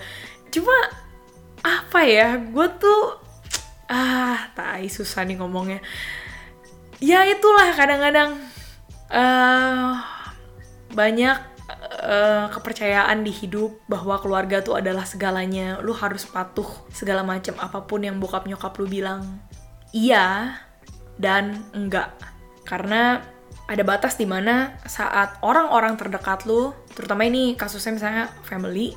Cuma 0.50 0.74
apa 1.62 2.00
ya, 2.02 2.42
gue 2.42 2.66
tuh 2.82 3.27
ah 3.88 4.52
tai 4.52 4.86
susah 4.92 5.24
nih 5.24 5.40
ngomongnya. 5.40 5.80
Ya 7.00 7.24
itulah 7.24 7.72
kadang-kadang 7.72 8.36
uh, 9.10 9.96
banyak 10.92 11.36
uh, 12.04 12.46
kepercayaan 12.52 13.24
di 13.24 13.32
hidup 13.32 13.80
bahwa 13.88 14.20
keluarga 14.20 14.60
tuh 14.60 14.76
adalah 14.76 15.08
segalanya. 15.08 15.80
Lu 15.80 15.96
harus 15.96 16.28
patuh 16.28 16.68
segala 16.92 17.24
macam 17.24 17.56
apa 17.58 17.84
pun 17.88 18.04
yang 18.04 18.20
bokap 18.20 18.44
nyokap 18.44 18.76
lu 18.76 18.86
bilang. 18.86 19.40
Iya 19.90 20.58
dan 21.16 21.64
enggak. 21.72 22.12
Karena 22.68 23.24
ada 23.68 23.82
batas 23.84 24.16
di 24.16 24.24
mana 24.24 24.76
saat 24.88 25.36
orang-orang 25.44 25.96
terdekat 26.00 26.48
lu 26.48 26.72
terutama 26.96 27.28
ini 27.28 27.52
kasusnya 27.52 28.00
misalnya 28.00 28.24
family 28.40 28.96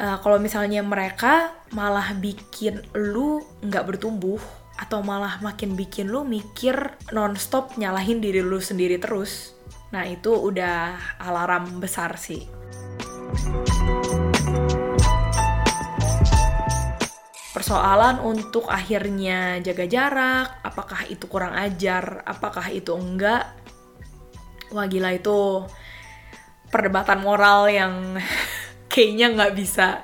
uh, 0.00 0.16
kalau 0.20 0.36
misalnya 0.36 0.84
mereka 0.84 1.52
malah 1.72 2.14
bikin 2.16 2.84
lu 2.94 3.42
nggak 3.64 3.84
bertumbuh 3.84 4.40
atau 4.76 5.00
malah 5.00 5.40
makin 5.40 5.72
bikin 5.72 6.12
lu 6.12 6.22
mikir 6.22 6.92
nonstop 7.08 7.80
nyalahin 7.80 8.20
diri 8.20 8.44
lu 8.44 8.60
sendiri 8.60 9.00
terus 9.00 9.56
nah 9.88 10.04
itu 10.04 10.34
udah 10.34 10.98
alarm 11.22 11.80
besar 11.80 12.18
sih. 12.20 12.44
Persoalan 17.56 18.20
untuk 18.20 18.68
akhirnya 18.68 19.56
jaga 19.64 19.88
jarak 19.88 20.60
apakah 20.60 21.08
itu 21.08 21.24
kurang 21.24 21.56
ajar 21.56 22.20
apakah 22.28 22.68
itu 22.68 22.92
enggak? 22.92 23.48
Wah 24.76 24.84
gila 24.84 25.16
itu 25.16 25.64
perdebatan 26.68 27.24
moral 27.24 27.72
yang 27.72 27.94
kayaknya 28.96 29.36
nggak 29.36 29.52
bisa 29.52 30.00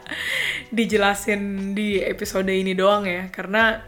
dijelasin 0.68 1.72
di 1.72 2.04
episode 2.04 2.52
ini 2.52 2.76
doang 2.76 3.08
ya. 3.08 3.32
Karena 3.32 3.80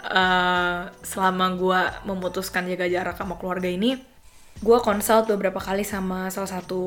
uh, 0.00 0.88
selama 1.04 1.46
gue 1.60 1.80
memutuskan 2.08 2.64
jaga 2.64 2.88
jarak 2.88 3.20
sama 3.20 3.36
keluarga 3.36 3.68
ini 3.68 4.16
gue 4.56 4.78
konsult 4.80 5.28
beberapa 5.28 5.60
kali 5.60 5.84
sama 5.84 6.32
salah 6.32 6.48
satu 6.48 6.82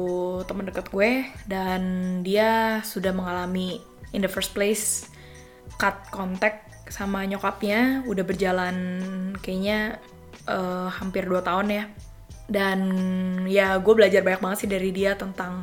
teman 0.50 0.66
dekat 0.66 0.90
gue 0.90 1.30
dan 1.46 1.82
dia 2.26 2.82
sudah 2.82 3.14
mengalami 3.14 3.78
in 4.10 4.26
the 4.26 4.32
first 4.32 4.58
place 4.58 5.06
cut 5.78 5.94
contact 6.10 6.66
sama 6.90 7.22
nyokapnya. 7.30 8.02
Udah 8.10 8.26
berjalan 8.26 8.76
kayaknya 9.46 10.02
uh, 10.50 10.90
hampir 10.90 11.30
2 11.30 11.46
tahun 11.46 11.68
ya. 11.70 11.84
Dan 12.50 12.80
ya 13.46 13.78
gue 13.78 13.94
belajar 13.94 14.26
banyak 14.26 14.42
banget 14.42 14.58
sih 14.66 14.70
dari 14.70 14.90
dia 14.90 15.14
tentang 15.14 15.62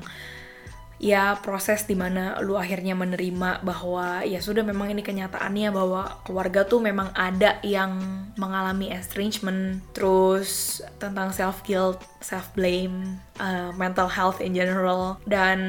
ya 0.97 1.37
proses 1.45 1.85
di 1.85 1.93
mana 1.93 2.41
lu 2.41 2.57
akhirnya 2.57 2.97
menerima 2.97 3.61
bahwa 3.61 4.25
ya 4.25 4.41
sudah 4.41 4.65
memang 4.65 4.89
ini 4.89 5.05
kenyataannya 5.05 5.69
bahwa 5.69 6.25
keluarga 6.25 6.65
tuh 6.65 6.81
memang 6.81 7.13
ada 7.13 7.61
yang 7.61 8.01
mengalami 8.41 8.89
estrangement 8.89 9.85
terus 9.93 10.81
tentang 10.97 11.37
self 11.37 11.61
guilt 11.69 12.01
self 12.25 12.49
blame 12.57 13.21
uh, 13.37 13.77
mental 13.77 14.09
health 14.09 14.41
in 14.41 14.57
general. 14.57 15.21
Dan 15.29 15.61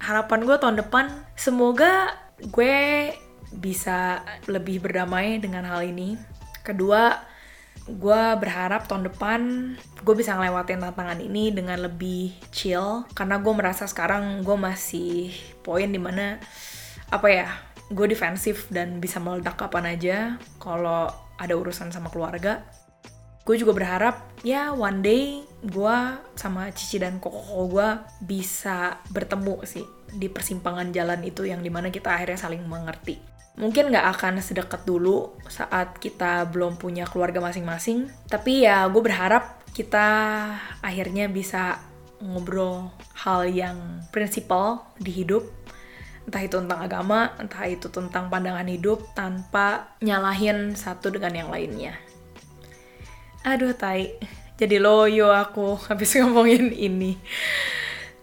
harapan 0.00 0.40
gue 0.48 0.56
tahun 0.56 0.76
depan 0.80 1.12
semoga 1.36 2.16
gue 2.48 3.12
bisa 3.52 4.24
lebih 4.48 4.80
berdamai 4.80 5.36
dengan 5.36 5.68
hal 5.68 5.84
ini. 5.84 6.16
Kedua 6.64 7.27
gue 7.86 8.22
berharap 8.40 8.90
tahun 8.90 9.12
depan 9.12 9.40
gue 10.02 10.14
bisa 10.16 10.34
ngelewatin 10.34 10.82
tantangan 10.82 11.20
ini 11.22 11.54
dengan 11.54 11.78
lebih 11.84 12.34
chill 12.50 13.06
karena 13.14 13.38
gue 13.38 13.52
merasa 13.54 13.86
sekarang 13.86 14.42
gue 14.42 14.56
masih 14.58 15.30
poin 15.62 15.88
di 15.88 16.00
mana 16.00 16.42
apa 17.08 17.28
ya 17.30 17.48
gue 17.88 18.06
defensif 18.08 18.68
dan 18.68 19.00
bisa 19.00 19.16
meledak 19.16 19.56
kapan 19.56 19.96
aja 19.96 20.18
kalau 20.60 21.08
ada 21.38 21.54
urusan 21.54 21.88
sama 21.88 22.12
keluarga. 22.12 22.66
Gue 23.48 23.56
juga 23.56 23.72
berharap 23.72 24.28
ya 24.44 24.76
one 24.76 25.00
day 25.00 25.40
gue 25.64 25.98
sama 26.36 26.68
Cici 26.76 27.00
dan 27.00 27.16
koko 27.16 27.64
gue 27.72 27.88
bisa 28.28 29.00
bertemu 29.08 29.64
sih 29.64 29.88
di 30.12 30.28
persimpangan 30.28 30.92
jalan 30.92 31.24
itu 31.24 31.48
yang 31.48 31.64
di 31.64 31.72
mana 31.72 31.88
kita 31.88 32.12
akhirnya 32.12 32.36
saling 32.36 32.60
mengerti 32.68 33.37
mungkin 33.58 33.90
nggak 33.90 34.06
akan 34.16 34.38
sedekat 34.38 34.86
dulu 34.86 35.34
saat 35.50 35.98
kita 35.98 36.46
belum 36.48 36.78
punya 36.78 37.04
keluarga 37.10 37.42
masing-masing. 37.42 38.06
Tapi 38.30 38.64
ya 38.64 38.86
gue 38.86 39.02
berharap 39.02 39.58
kita 39.74 40.06
akhirnya 40.80 41.26
bisa 41.26 41.82
ngobrol 42.22 42.90
hal 43.18 43.46
yang 43.50 44.06
prinsipal 44.14 44.86
di 44.98 45.10
hidup. 45.10 45.42
Entah 46.28 46.44
itu 46.44 46.60
tentang 46.60 46.80
agama, 46.84 47.32
entah 47.40 47.64
itu 47.64 47.88
tentang 47.88 48.28
pandangan 48.28 48.68
hidup, 48.68 49.00
tanpa 49.16 49.96
nyalahin 50.04 50.76
satu 50.76 51.08
dengan 51.08 51.32
yang 51.32 51.48
lainnya. 51.48 51.96
Aduh, 53.48 53.72
tai. 53.72 54.12
Jadi 54.58 54.76
loyo 54.76 55.32
aku 55.32 55.78
habis 55.88 56.14
ngomongin 56.20 56.68
ini. 56.74 57.16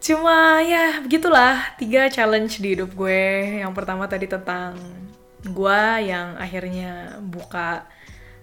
Cuma 0.05 0.61
ya 0.61 1.01
begitulah 1.01 1.73
tiga 1.81 2.05
challenge 2.13 2.61
di 2.61 2.77
hidup 2.77 2.93
gue. 2.93 3.63
Yang 3.65 3.73
pertama 3.73 4.05
tadi 4.05 4.29
tentang 4.29 4.77
gue 5.45 5.81
yang 6.10 6.34
akhirnya 6.41 7.21
buka 7.21 7.86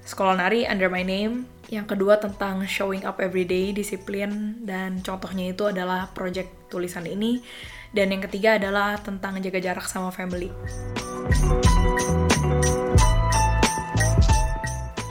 sekolah 0.07 0.39
nari 0.39 0.63
under 0.67 0.87
my 0.87 1.03
name. 1.03 1.51
Yang 1.73 1.97
kedua 1.97 2.21
tentang 2.21 2.63
showing 2.69 3.03
up 3.03 3.19
everyday, 3.19 3.73
disiplin, 3.75 4.61
dan 4.63 5.01
contohnya 5.01 5.51
itu 5.51 5.67
adalah 5.67 6.13
project 6.15 6.71
tulisan 6.71 7.09
ini. 7.09 7.43
Dan 7.93 8.13
yang 8.13 8.23
ketiga 8.25 8.57
adalah 8.57 8.97
tentang 9.01 9.41
jaga 9.41 9.61
jarak 9.61 9.85
sama 9.89 10.09
family. 10.13 10.49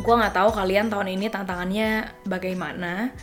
Gue 0.01 0.15
nggak 0.17 0.34
tahu 0.34 0.49
kalian 0.49 0.89
tahun 0.89 1.13
ini 1.13 1.30
tantangannya 1.30 2.10
bagaimana, 2.25 3.13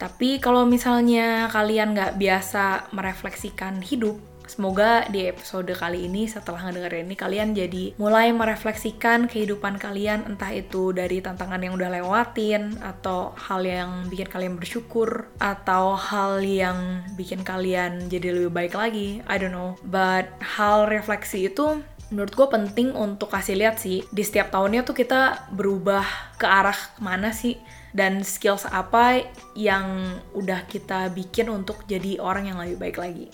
tapi 0.00 0.40
kalau 0.40 0.64
misalnya 0.64 1.52
kalian 1.52 1.92
nggak 1.94 2.16
biasa 2.16 2.90
merefleksikan 2.96 3.84
hidup, 3.84 4.16
Semoga 4.44 5.08
di 5.08 5.24
episode 5.24 5.72
kali 5.72 6.04
ini 6.04 6.28
setelah 6.28 6.68
ngedengerin 6.68 7.08
ini 7.08 7.16
kalian 7.16 7.48
jadi 7.56 7.84
mulai 7.96 8.28
merefleksikan 8.30 9.26
kehidupan 9.26 9.80
kalian 9.80 10.28
entah 10.28 10.52
itu 10.52 10.92
dari 10.92 11.24
tantangan 11.24 11.64
yang 11.64 11.74
udah 11.74 11.88
lewatin 11.88 12.76
atau 12.84 13.32
hal 13.34 13.64
yang 13.64 14.04
bikin 14.12 14.28
kalian 14.28 14.60
bersyukur 14.60 15.32
atau 15.40 15.96
hal 15.96 16.44
yang 16.44 17.02
bikin 17.16 17.40
kalian 17.40 18.06
jadi 18.12 18.36
lebih 18.36 18.52
baik 18.52 18.74
lagi. 18.76 19.24
I 19.24 19.40
don't 19.40 19.56
know. 19.56 19.80
But 19.80 20.28
hal 20.44 20.92
refleksi 20.92 21.48
itu 21.48 21.80
menurut 22.12 22.36
gue 22.36 22.48
penting 22.52 22.92
untuk 22.92 23.32
kasih 23.32 23.56
lihat 23.58 23.80
sih 23.80 24.04
di 24.12 24.22
setiap 24.22 24.52
tahunnya 24.52 24.84
tuh 24.84 24.94
kita 24.94 25.50
berubah 25.50 26.04
ke 26.36 26.44
arah 26.44 26.76
mana 27.00 27.32
sih 27.32 27.56
dan 27.96 28.22
skills 28.26 28.68
apa 28.68 29.24
yang 29.56 30.18
udah 30.34 30.66
kita 30.68 31.08
bikin 31.14 31.48
untuk 31.48 31.86
jadi 31.88 32.18
orang 32.20 32.50
yang 32.50 32.58
lebih 32.60 32.78
baik 32.78 32.98
lagi. 33.00 33.26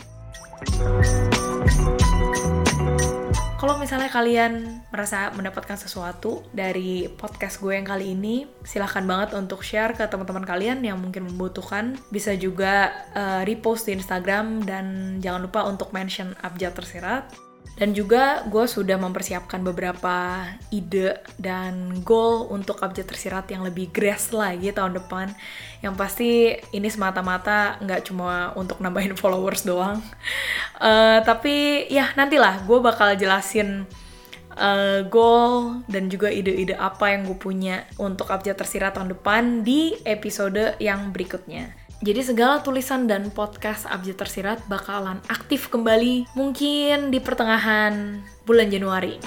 Kalau 3.61 3.77
misalnya 3.77 4.09
kalian 4.09 4.81
merasa 4.89 5.29
mendapatkan 5.37 5.77
sesuatu 5.77 6.41
dari 6.49 7.13
podcast 7.13 7.61
gue 7.61 7.77
yang 7.77 7.85
kali 7.85 8.17
ini, 8.17 8.49
silahkan 8.65 9.05
banget 9.05 9.37
untuk 9.37 9.61
share 9.61 9.93
ke 9.93 10.09
teman-teman 10.09 10.49
kalian 10.49 10.81
yang 10.81 10.97
mungkin 10.97 11.29
membutuhkan. 11.29 12.01
Bisa 12.09 12.33
juga 12.41 12.89
uh, 13.13 13.45
repost 13.45 13.85
di 13.85 14.01
Instagram 14.01 14.65
dan 14.65 15.17
jangan 15.21 15.45
lupa 15.45 15.69
untuk 15.69 15.93
mention 15.93 16.33
Abjad 16.41 16.73
Tersirat. 16.73 17.50
Dan 17.81 17.97
juga 17.97 18.45
gue 18.45 18.69
sudah 18.69 19.01
mempersiapkan 19.01 19.65
beberapa 19.65 20.45
ide 20.69 21.17
dan 21.41 22.05
goal 22.05 22.53
untuk 22.53 22.77
abjad 22.85 23.09
tersirat 23.09 23.49
yang 23.49 23.65
lebih 23.65 23.89
grass 23.89 24.37
lagi 24.37 24.69
tahun 24.69 25.01
depan. 25.01 25.33
Yang 25.81 25.95
pasti 25.97 26.31
ini 26.77 26.93
semata-mata 26.93 27.81
nggak 27.81 28.05
cuma 28.05 28.53
untuk 28.53 28.85
nambahin 28.85 29.17
followers 29.21 29.65
doang. 29.65 30.05
Uh, 30.77 31.25
tapi 31.25 31.89
ya 31.89 32.13
nantilah 32.21 32.69
gue 32.69 32.79
bakal 32.85 33.17
jelasin 33.17 33.89
uh, 34.61 35.01
goal 35.09 35.81
dan 35.89 36.13
juga 36.13 36.29
ide-ide 36.29 36.77
apa 36.77 37.17
yang 37.17 37.33
gue 37.33 37.39
punya 37.41 37.89
untuk 37.97 38.29
abjad 38.29 38.61
tersirat 38.61 38.93
tahun 38.93 39.17
depan 39.17 39.65
di 39.65 39.97
episode 40.05 40.77
yang 40.85 41.17
berikutnya. 41.17 41.90
Jadi 42.01 42.25
segala 42.25 42.65
tulisan 42.65 43.05
dan 43.05 43.29
podcast 43.29 43.85
Abjad 43.85 44.17
Tersirat 44.25 44.65
bakalan 44.73 45.21
aktif 45.29 45.69
kembali 45.69 46.33
mungkin 46.33 47.13
di 47.13 47.21
pertengahan 47.21 48.25
bulan 48.49 48.73
Januari. 48.73 49.21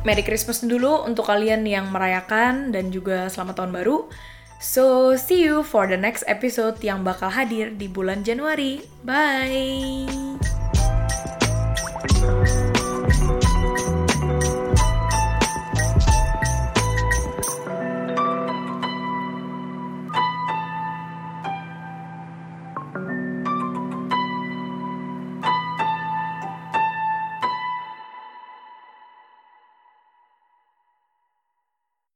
Merry 0.00 0.24
Christmas 0.24 0.64
dulu 0.64 1.04
untuk 1.04 1.28
kalian 1.28 1.68
yang 1.68 1.92
merayakan 1.92 2.72
dan 2.72 2.88
juga 2.88 3.28
selamat 3.28 3.60
tahun 3.60 3.72
baru. 3.76 4.08
So, 4.64 5.12
see 5.20 5.44
you 5.44 5.60
for 5.60 5.84
the 5.84 6.00
next 6.00 6.24
episode 6.24 6.80
yang 6.80 7.04
bakal 7.04 7.28
hadir 7.28 7.76
di 7.76 7.84
bulan 7.84 8.24
Januari. 8.24 8.80
Bye! 9.04 10.08